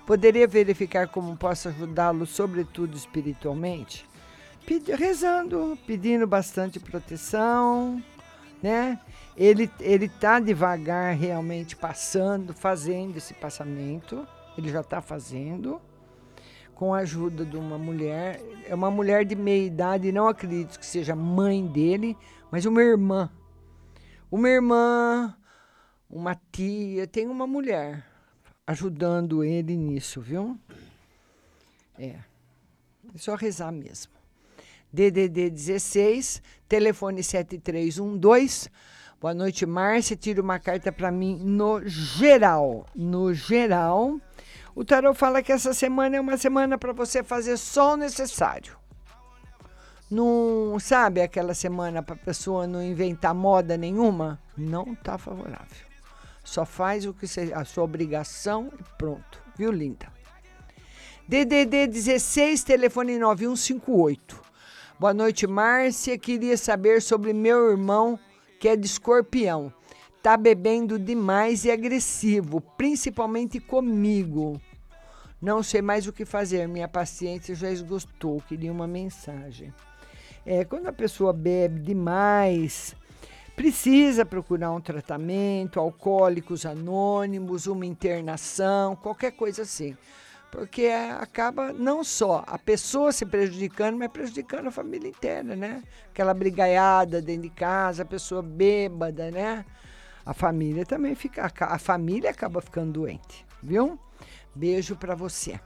[0.05, 4.05] Poderia verificar como posso ajudá-lo, sobretudo espiritualmente?
[4.67, 8.03] Pedi, rezando, pedindo bastante proteção,
[8.61, 8.99] né?
[9.37, 14.27] Ele ele tá devagar realmente passando, fazendo esse passamento.
[14.57, 15.81] Ele já está fazendo
[16.75, 20.85] com a ajuda de uma mulher, é uma mulher de meia idade, não acredito que
[20.85, 22.17] seja mãe dele,
[22.51, 23.31] mas uma irmã.
[24.31, 25.35] Uma irmã,
[26.09, 28.05] uma tia, tem uma mulher
[28.67, 30.59] ajudando ele nisso, viu?
[31.99, 32.17] É.
[33.15, 34.13] É só rezar mesmo.
[34.93, 38.71] DDD 16, telefone 7312
[39.27, 40.15] Boa noite, Márcia.
[40.15, 42.87] Tira uma carta para mim no geral.
[42.95, 44.21] No geral,
[44.73, 48.77] o tarot fala que essa semana é uma semana para você fazer só o necessário.
[50.09, 54.41] Não sabe aquela semana para a pessoa não inventar moda nenhuma?
[54.57, 55.87] Não está favorável.
[56.45, 59.43] Só faz o que você, a sua obrigação e pronto.
[59.59, 60.07] Viu, linda?
[61.27, 64.41] DDD 16, telefone 9158.
[65.01, 66.17] Boa noite, Márcia.
[66.17, 68.17] Queria saber sobre meu irmão
[68.59, 69.73] que é de escorpião.
[70.17, 74.61] Está bebendo demais e agressivo, principalmente comigo.
[75.41, 78.43] Não sei mais o que fazer, minha paciência já esgotou.
[78.49, 79.73] Queria uma mensagem.
[80.45, 82.97] É, quando a pessoa bebe demais,
[83.55, 89.97] precisa procurar um tratamento, alcoólicos anônimos, uma internação, qualquer coisa assim.
[90.57, 95.83] Porque acaba não só a pessoa se prejudicando, mas prejudicando a família inteira, né?
[96.09, 99.67] Aquela brigaiada dentro de casa, a pessoa bêbada, né?
[100.25, 104.01] A família também fica, a família acaba ficando doente, viu?
[104.55, 105.61] Beijo para você.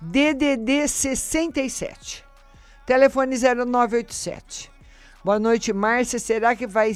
[0.00, 2.24] DDD 67.
[2.86, 4.72] Telefone 0987.
[5.22, 6.18] Boa noite, Márcia.
[6.18, 6.94] Será que vai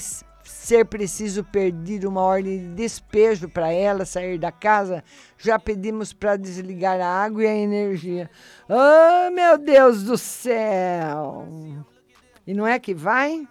[0.48, 5.04] ser preciso pedir uma ordem de despejo para ela sair da casa?
[5.36, 8.30] Já pedimos para desligar a água e a energia.
[8.68, 11.46] Oh, meu Deus do céu!
[12.46, 13.46] E não é que vai?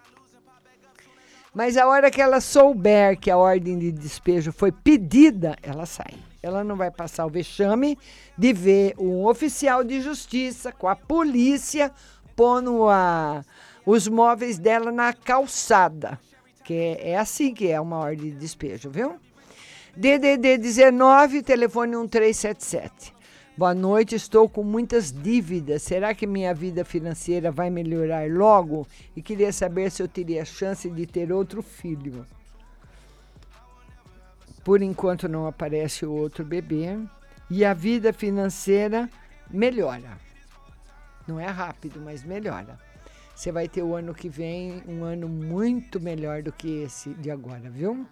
[1.54, 6.14] Mas a hora que ela souber que a ordem de despejo foi pedida, ela sai.
[6.42, 7.98] Ela não vai passar o vexame
[8.36, 11.92] de ver um oficial de justiça com a polícia
[12.36, 13.44] pondo a,
[13.84, 16.20] os móveis dela na calçada.
[16.68, 19.18] Que é, é assim que é uma ordem de despejo, viu?
[19.96, 23.14] DDD 19, telefone 1377.
[23.56, 25.82] Boa noite, estou com muitas dívidas.
[25.82, 28.86] Será que minha vida financeira vai melhorar logo?
[29.16, 32.26] E queria saber se eu teria chance de ter outro filho.
[34.62, 36.98] Por enquanto não aparece o outro bebê.
[37.50, 39.08] E a vida financeira
[39.50, 40.18] melhora.
[41.26, 42.78] Não é rápido, mas melhora.
[43.38, 47.30] Você vai ter o ano que vem um ano muito melhor do que esse de
[47.30, 48.04] agora, viu?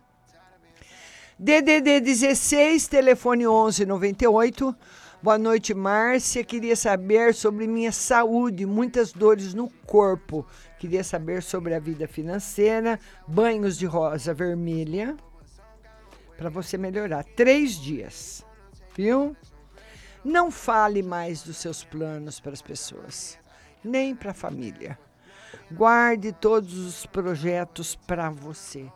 [1.37, 4.73] DDD 16, telefone 1198.
[5.21, 6.45] Boa noite, Márcia.
[6.45, 10.47] Queria saber sobre minha saúde, muitas dores no corpo.
[10.79, 12.97] Queria saber sobre a vida financeira,
[13.27, 15.17] banhos de rosa vermelha,
[16.39, 17.25] para você melhorar.
[17.25, 18.47] Três dias,
[18.97, 19.37] viu?
[20.25, 23.37] Não fale mais dos seus planos para as pessoas,
[23.83, 24.97] nem para a família.
[25.71, 28.87] Guarde todos os projetos para você.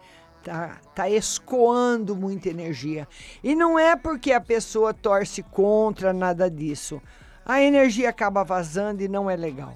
[0.43, 3.07] Tá, tá escoando muita energia.
[3.45, 7.01] E não é porque a pessoa torce contra nada disso.
[7.45, 9.75] A energia acaba vazando e não é legal.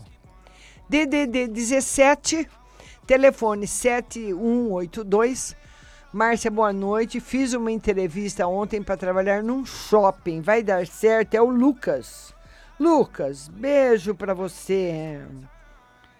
[0.88, 2.48] DDD 17,
[3.06, 5.56] telefone 7182.
[6.12, 7.18] Márcia, boa noite.
[7.20, 10.40] Fiz uma entrevista ontem para trabalhar num shopping.
[10.40, 11.34] Vai dar certo?
[11.34, 12.32] É o Lucas.
[12.78, 15.20] Lucas, beijo para você.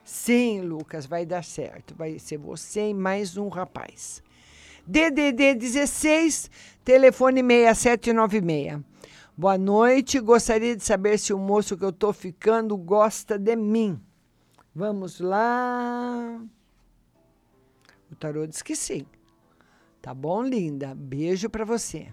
[0.05, 1.94] Sim, Lucas, vai dar certo.
[1.94, 4.22] Vai ser você e mais um rapaz.
[4.86, 6.51] DDD 16,
[6.85, 8.82] telefone 6796.
[9.35, 10.20] Boa noite.
[10.20, 13.98] Gostaria de saber se o moço que eu tô ficando gosta de mim.
[14.74, 16.39] Vamos lá.
[18.12, 19.06] O tarô diz que sim.
[20.02, 20.94] Tá bom, linda?
[20.94, 22.12] Beijo para você.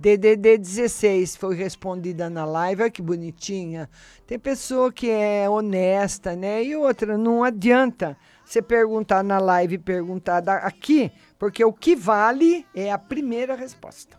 [0.00, 3.86] DDD 16 foi respondida na live, olha que bonitinha.
[4.26, 6.64] Tem pessoa que é honesta, né?
[6.64, 12.66] E outra, não adianta você perguntar na live e perguntar aqui, porque o que vale
[12.74, 14.18] é a primeira resposta.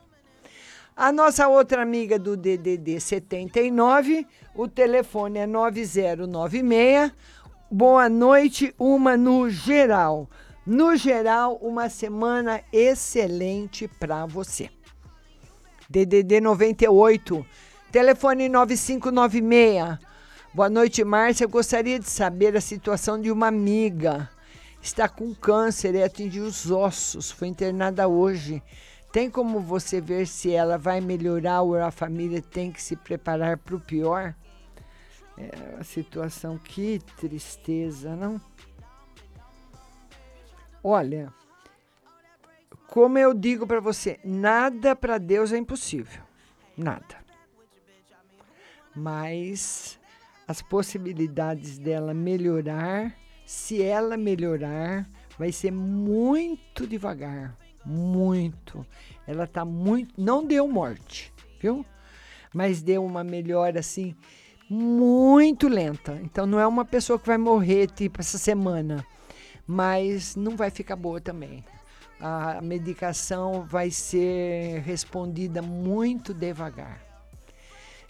[0.95, 7.11] A nossa outra amiga do DDD 79, o telefone é 9096.
[7.71, 10.29] Boa noite, uma no geral.
[10.63, 14.69] No geral, uma semana excelente para você.
[15.91, 17.45] DDD 98,
[17.91, 19.99] telefone 9596.
[20.53, 21.43] Boa noite, Márcia.
[21.43, 24.29] Eu gostaria de saber a situação de uma amiga.
[24.81, 27.29] Está com câncer e atingiu os ossos.
[27.29, 28.63] Foi internada hoje.
[29.11, 33.57] Tem como você ver se ela vai melhorar ou a família tem que se preparar
[33.57, 34.33] para o pior?
[35.37, 38.39] É uma situação, que tristeza, não?
[40.81, 41.33] Olha,
[42.91, 46.21] como eu digo para você, nada para Deus é impossível.
[46.75, 47.15] Nada.
[48.93, 49.97] Mas
[50.45, 53.15] as possibilidades dela melhorar,
[53.45, 55.09] se ela melhorar,
[55.39, 58.85] vai ser muito devagar, muito.
[59.25, 61.85] Ela tá muito, não deu morte, viu?
[62.53, 64.13] Mas deu uma melhora assim
[64.69, 66.19] muito lenta.
[66.21, 69.07] Então não é uma pessoa que vai morrer tipo essa semana,
[69.65, 71.63] mas não vai ficar boa também
[72.21, 77.01] a medicação vai ser respondida muito devagar.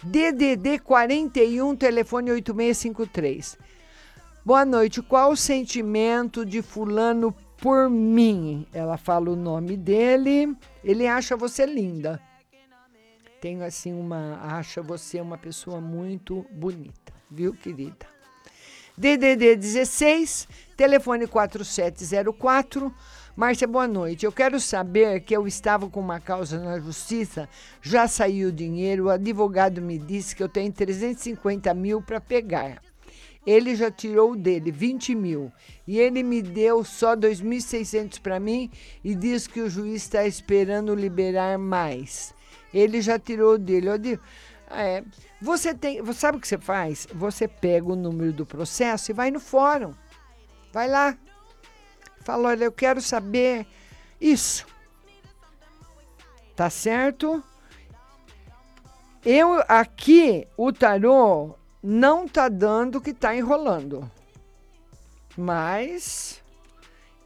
[0.04, 3.58] DDD 41, telefone 8653.
[4.44, 5.02] Boa noite.
[5.02, 8.66] Qual o sentimento de fulano por mim?
[8.74, 10.56] Ela fala o nome dele.
[10.84, 12.20] Ele acha você linda.
[13.40, 18.08] Tem assim uma acha você uma pessoa muito bonita, viu, querida?
[18.98, 22.94] DDD 16, telefone 4704
[23.42, 24.24] Márcia, boa noite.
[24.24, 27.50] Eu quero saber que eu estava com uma causa na justiça,
[27.82, 32.84] já saiu o dinheiro, o advogado me disse que eu tenho 350 mil para pegar.
[33.44, 35.52] Ele já tirou dele 20 mil
[35.88, 38.70] e ele me deu só 2.600 para mim
[39.04, 42.36] e diz que o juiz está esperando liberar mais.
[42.72, 43.90] Ele já tirou dele.
[43.90, 44.22] Eu digo,
[44.70, 45.04] é,
[45.42, 47.08] você tem, sabe o que você faz?
[47.12, 49.96] Você pega o número do processo e vai no fórum.
[50.72, 51.18] Vai lá.
[52.24, 53.66] Fala, olha, eu quero saber
[54.20, 54.66] isso.
[56.56, 57.44] Tá certo?
[59.26, 64.10] Eu aqui o tarô não tá dando que tá enrolando.
[65.38, 66.42] Mas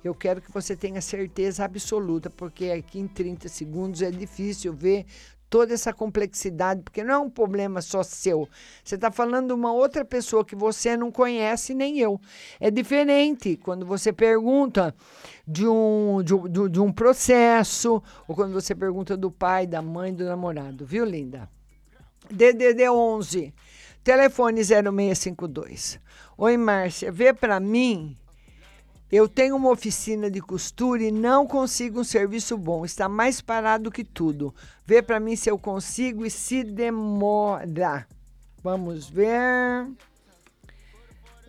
[0.03, 5.05] eu quero que você tenha certeza absoluta, porque aqui em 30 segundos é difícil ver
[5.49, 8.47] toda essa complexidade, porque não é um problema só seu.
[8.83, 12.19] Você está falando de uma outra pessoa que você não conhece, nem eu.
[12.59, 14.93] É diferente quando você pergunta
[15.47, 20.25] de um, de, de um processo, ou quando você pergunta do pai, da mãe, do
[20.25, 21.49] namorado, viu, linda?
[22.29, 23.53] DDD 11
[24.05, 25.99] Telefone 0652.
[26.37, 28.15] Oi, Márcia, vê para mim.
[29.11, 32.83] Eu tenho uma oficina de costura e não consigo um serviço bom.
[32.83, 34.53] Está mais parado que tudo.
[34.85, 38.07] Vê para mim se eu consigo e se demora.
[38.63, 39.87] Vamos ver.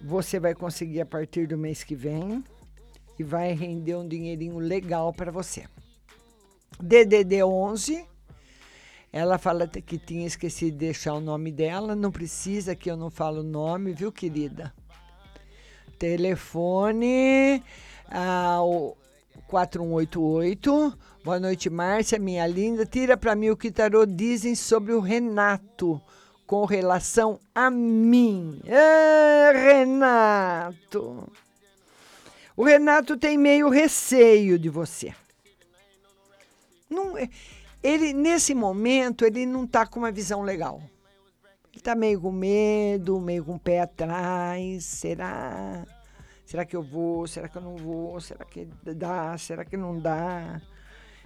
[0.03, 2.45] Você vai conseguir a partir do mês que vem
[3.19, 5.65] e vai render um dinheirinho legal para você.
[6.79, 8.07] DDD 11
[9.13, 11.97] ela fala que tinha esquecido de deixar o nome dela.
[11.97, 14.75] Não precisa que eu não fale o nome, viu, querida?
[15.99, 17.63] Telefone
[18.11, 18.97] ao
[19.49, 20.99] 4188.
[21.25, 22.87] Boa noite, Márcia, minha linda.
[22.87, 26.01] Tira para mim o que tarô dizem sobre o Renato
[26.47, 28.61] com relação a mim.
[28.69, 31.31] Ah, Renato.
[32.57, 35.15] O Renato tem meio receio de você.
[36.89, 37.29] Não é
[37.83, 40.83] ele nesse momento ele não está com uma visão legal.
[41.77, 44.83] Ele está meio com medo, meio com o pé atrás.
[44.83, 45.85] Será?
[46.47, 47.27] Será que eu vou?
[47.27, 48.19] Será que eu não vou?
[48.19, 49.37] Será que dá?
[49.37, 50.63] Será que não dá?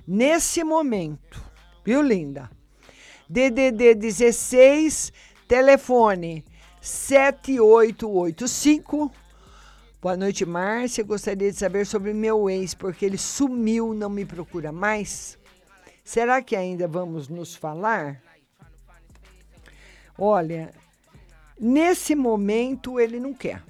[0.05, 1.41] Nesse momento,
[1.85, 2.51] viu, linda?
[3.29, 5.13] DDD 16,
[5.47, 6.45] telefone
[6.81, 9.13] 7885.
[10.03, 11.05] Boa noite, Márcia.
[11.05, 15.39] Gostaria de saber sobre meu ex, porque ele sumiu, não me procura mais.
[16.03, 18.21] Será que ainda vamos nos falar?
[20.23, 20.71] Olha,
[21.59, 23.63] nesse momento ele não quer.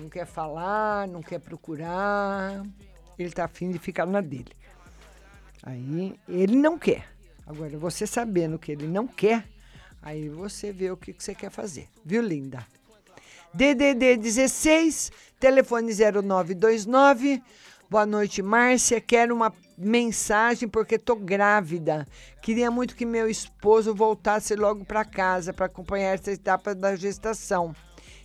[0.00, 2.64] Não quer falar, não quer procurar.
[3.16, 4.50] Ele está afim de ficar na dele.
[5.62, 7.08] Aí ele não quer.
[7.46, 9.46] Agora, você sabendo que ele não quer,
[10.02, 11.88] aí você vê o que, que você quer fazer.
[12.04, 12.66] Viu, linda?
[13.54, 17.40] DDD 16, telefone 0929.
[17.88, 19.00] Boa noite, Márcia.
[19.00, 22.04] Quero uma mensagem porque tô grávida.
[22.42, 27.72] Queria muito que meu esposo voltasse logo para casa para acompanhar essa etapa da gestação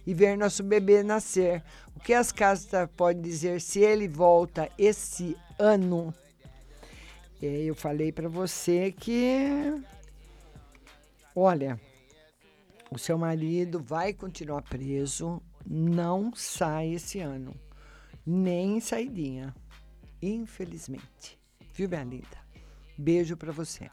[0.06, 1.64] e ver nosso bebê nascer.
[1.96, 6.12] O que as casas podem dizer se ele volta esse ano?
[7.40, 9.80] Eu falei para você que,
[11.36, 11.80] olha,
[12.90, 17.54] o seu marido vai continuar preso, não sai esse ano,
[18.26, 19.53] nem saidinha,
[20.22, 21.38] infelizmente.
[21.73, 22.41] Viu, minha linda?
[22.98, 23.89] Beijo para você.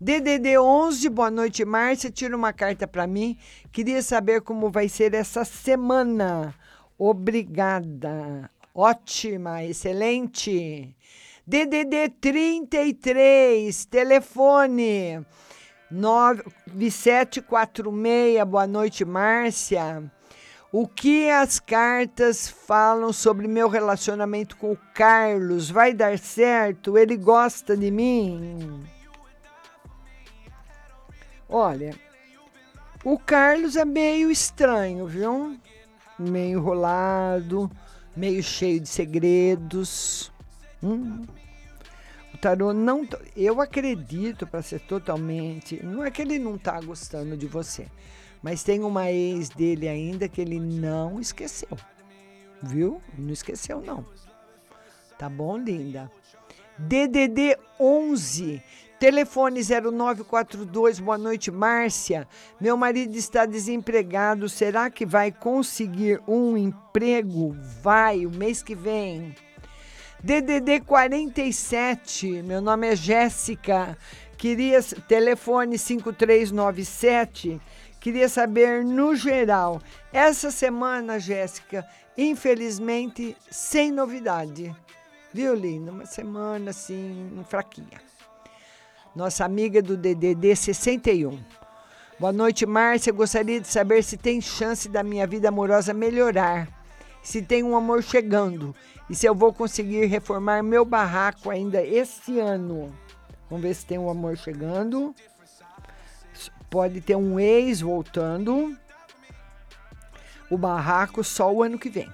[0.00, 2.10] DDD 11, boa noite, Márcia.
[2.10, 3.38] Tira uma carta para mim.
[3.70, 6.52] Queria saber como vai ser essa semana.
[6.98, 8.50] Obrigada.
[8.74, 10.96] Ótima, excelente.
[11.46, 15.24] DDD 33, telefone
[15.90, 18.44] 9746.
[18.44, 20.10] Boa noite, Márcia.
[20.74, 25.68] O que as cartas falam sobre meu relacionamento com o Carlos?
[25.68, 26.96] Vai dar certo?
[26.96, 28.82] Ele gosta de mim?
[31.46, 31.94] Olha,
[33.04, 35.60] o Carlos é meio estranho, viu?
[36.18, 37.70] Meio enrolado,
[38.16, 40.32] meio cheio de segredos.
[40.82, 41.26] Hum.
[42.32, 43.06] O tarô não.
[43.36, 45.84] Eu acredito, para ser totalmente.
[45.84, 47.86] Não é que ele não está gostando de você
[48.42, 51.78] mas tem uma ex dele ainda que ele não esqueceu.
[52.60, 53.00] Viu?
[53.16, 54.04] Não esqueceu, não.
[55.16, 56.10] Tá bom, linda?
[56.78, 58.62] DDD 11,
[58.98, 60.98] telefone 0942.
[60.98, 62.26] Boa noite, Márcia.
[62.60, 64.48] Meu marido está desempregado.
[64.48, 67.56] Será que vai conseguir um emprego?
[67.82, 69.34] Vai, o mês que vem.
[70.22, 72.42] DDD 47.
[72.42, 73.96] Meu nome é Jéssica.
[74.36, 77.60] Queria telefone 5397
[78.02, 79.80] Queria saber, no geral,
[80.12, 81.86] essa semana, Jéssica,
[82.18, 84.74] infelizmente, sem novidade.
[85.32, 85.92] Viu, linda?
[85.92, 88.02] Uma semana assim, fraquinha.
[89.14, 91.38] Nossa amiga do DDD 61.
[92.18, 93.12] Boa noite, Márcia.
[93.12, 96.66] Gostaria de saber se tem chance da minha vida amorosa melhorar.
[97.22, 98.74] Se tem um amor chegando.
[99.08, 102.92] E se eu vou conseguir reformar meu barraco ainda esse ano.
[103.48, 105.14] Vamos ver se tem um amor chegando.
[106.72, 108.74] Pode ter um ex voltando.
[110.48, 112.10] O barraco só o ano que vem.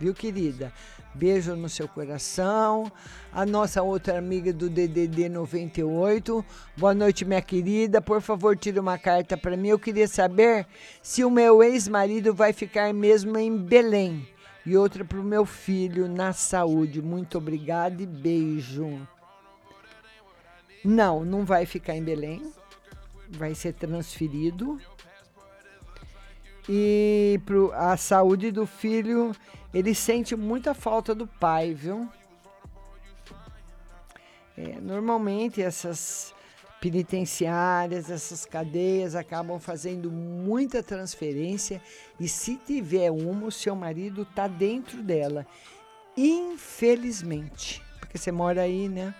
[0.00, 0.72] Viu, querida?
[1.14, 2.90] Beijo no seu coração.
[3.32, 6.44] A nossa outra amiga do DDD 98.
[6.76, 8.02] Boa noite, minha querida.
[8.02, 9.68] Por favor, tire uma carta para mim.
[9.68, 10.66] Eu queria saber
[11.00, 14.26] se o meu ex-marido vai ficar mesmo em Belém.
[14.66, 17.00] E outra para o meu filho na saúde.
[17.00, 19.08] Muito obrigada e beijo.
[20.84, 22.42] Não, não vai ficar em Belém.
[23.28, 24.80] Vai ser transferido.
[26.68, 29.34] E pro, a saúde do filho,
[29.72, 32.08] ele sente muita falta do pai, viu?
[34.56, 36.34] É, normalmente essas
[36.80, 41.80] penitenciárias, essas cadeias acabam fazendo muita transferência
[42.18, 45.46] e se tiver uma, o seu marido tá dentro dela.
[46.16, 49.14] Infelizmente, porque você mora aí, né?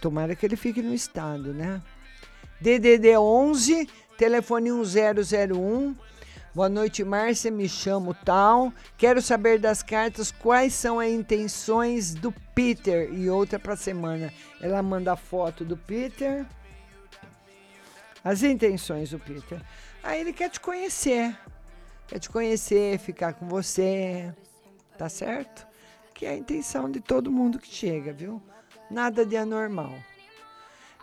[0.00, 1.82] Tomara que ele fique no estado, né?
[2.60, 5.94] DDD 11 telefone 1001.
[6.54, 7.50] Boa noite, Márcia.
[7.50, 8.72] Me chamo tal.
[8.96, 14.32] Quero saber das cartas quais são as intenções do Peter e outra para semana.
[14.58, 16.46] Ela manda a foto do Peter.
[18.24, 19.60] As intenções do Peter.
[20.02, 21.36] Aí ele quer te conhecer.
[22.08, 24.34] Quer te conhecer, ficar com você.
[24.96, 25.66] Tá certo?
[26.14, 28.42] Que é a intenção de todo mundo que chega, viu?
[28.90, 29.92] Nada de anormal.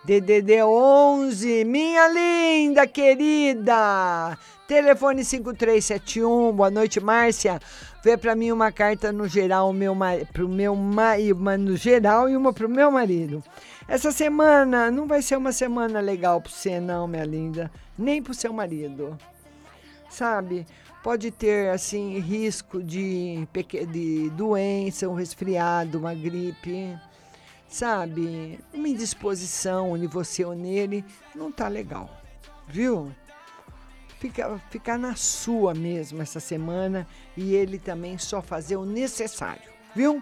[0.05, 4.37] DDD 11, minha linda querida.
[4.67, 6.51] Telefone 5371.
[6.51, 7.57] Boa noite, Márcia.
[8.03, 9.95] Vê para mim uma carta no geral, meu
[10.33, 13.41] pro meu uma no geral e uma pro meu marido.
[13.87, 18.33] Essa semana não vai ser uma semana legal para você não, minha linda, nem pro
[18.33, 19.17] seu marido.
[20.09, 20.67] Sabe?
[21.01, 23.47] Pode ter assim risco de,
[23.89, 26.93] de doença, um resfriado, uma gripe
[27.73, 32.07] sabe, uma indisposição em você ou nele, não tá legal,
[32.67, 33.11] viu?
[34.19, 40.21] Fica, ficar na sua mesmo essa semana e ele também só fazer o necessário, viu?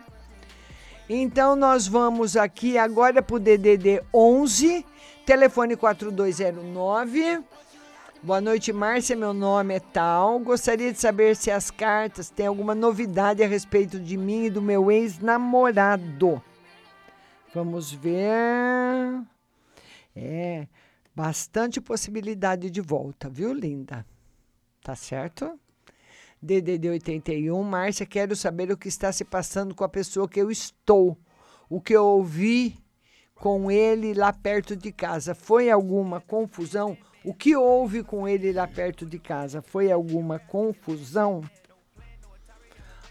[1.10, 4.86] Então nós vamos aqui agora para o DDD 11,
[5.26, 7.44] telefone 4209.
[8.24, 9.16] Boa noite, Márcia.
[9.16, 10.40] Meu nome é tal.
[10.40, 14.62] Gostaria de saber se as cartas têm alguma novidade a respeito de mim e do
[14.62, 16.42] meu ex-namorado.
[17.54, 19.26] Vamos ver.
[20.16, 20.68] É,
[21.16, 24.06] bastante possibilidade de volta, viu, linda?
[24.82, 25.60] Tá certo?
[26.42, 30.50] DDD 81, Márcia, quero saber o que está se passando com a pessoa que eu
[30.50, 31.18] estou.
[31.70, 32.82] O que eu ouvi
[33.36, 35.36] com ele lá perto de casa.
[35.36, 36.98] Foi alguma confusão?
[37.24, 39.62] O que houve com ele lá perto de casa?
[39.62, 41.42] Foi alguma confusão?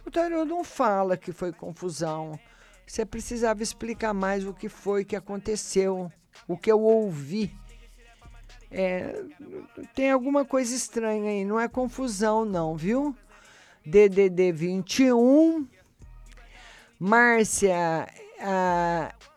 [0.04, 2.38] O tarô não fala que foi confusão.
[2.90, 6.10] Você precisava explicar mais o que foi que aconteceu,
[6.48, 7.54] o que eu ouvi.
[8.68, 9.14] É,
[9.94, 13.14] tem alguma coisa estranha aí, não é confusão não, viu?
[13.86, 15.68] DDD 21.
[16.98, 18.08] Márcia,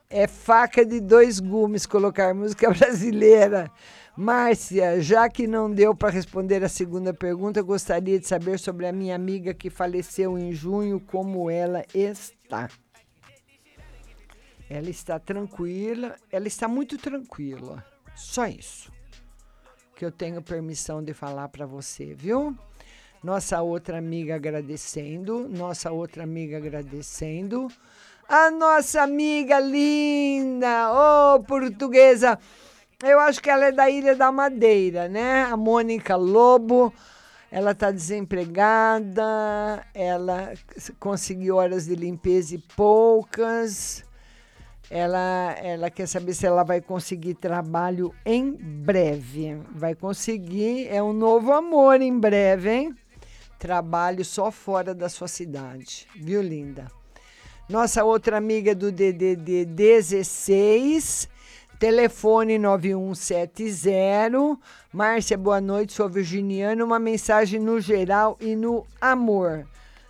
[0.09, 3.69] é faca de dois gumes colocar música brasileira.
[4.17, 8.91] Márcia, já que não deu para responder a segunda pergunta, gostaria de saber sobre a
[8.91, 12.67] minha amiga que faleceu em junho, como ela está.
[14.69, 17.85] Ela está tranquila, ela está muito tranquila.
[18.15, 18.91] Só isso
[19.95, 22.53] que eu tenho permissão de falar para você, viu?
[23.23, 27.69] Nossa outra amiga agradecendo, nossa outra amiga agradecendo.
[28.27, 32.37] A nossa amiga linda, ô oh, portuguesa,
[33.01, 35.43] eu acho que ela é da Ilha da Madeira, né?
[35.43, 36.93] A Mônica Lobo,
[37.49, 40.53] ela está desempregada, ela
[40.99, 44.02] conseguiu horas de limpeza e poucas.
[44.89, 49.61] Ela, ela quer saber se ela vai conseguir trabalho em breve.
[49.73, 52.95] Vai conseguir, é um novo amor em breve, hein?
[53.57, 56.91] Trabalho só fora da sua cidade, viu, linda?
[57.69, 61.29] Nossa outra amiga do DDD 16,
[61.79, 64.59] telefone 9170.
[64.91, 66.83] Márcia, boa noite, sou virginiana.
[66.83, 69.65] Uma mensagem no geral e no amor.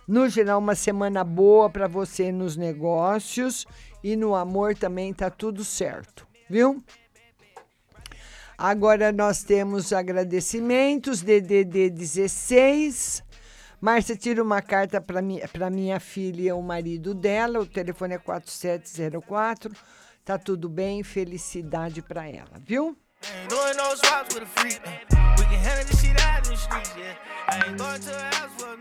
[0.06, 3.64] No geral, uma semana boa para você nos negócios
[4.04, 6.84] e no amor também tá tudo certo, viu?
[8.56, 13.24] Agora nós temos agradecimentos, DDD 16.
[13.80, 17.60] Márcia, tira uma carta para mi, pra minha filha e o marido dela.
[17.60, 19.74] O telefone é 4704.
[20.22, 22.96] Tá tudo bem, felicidade para ela, viu?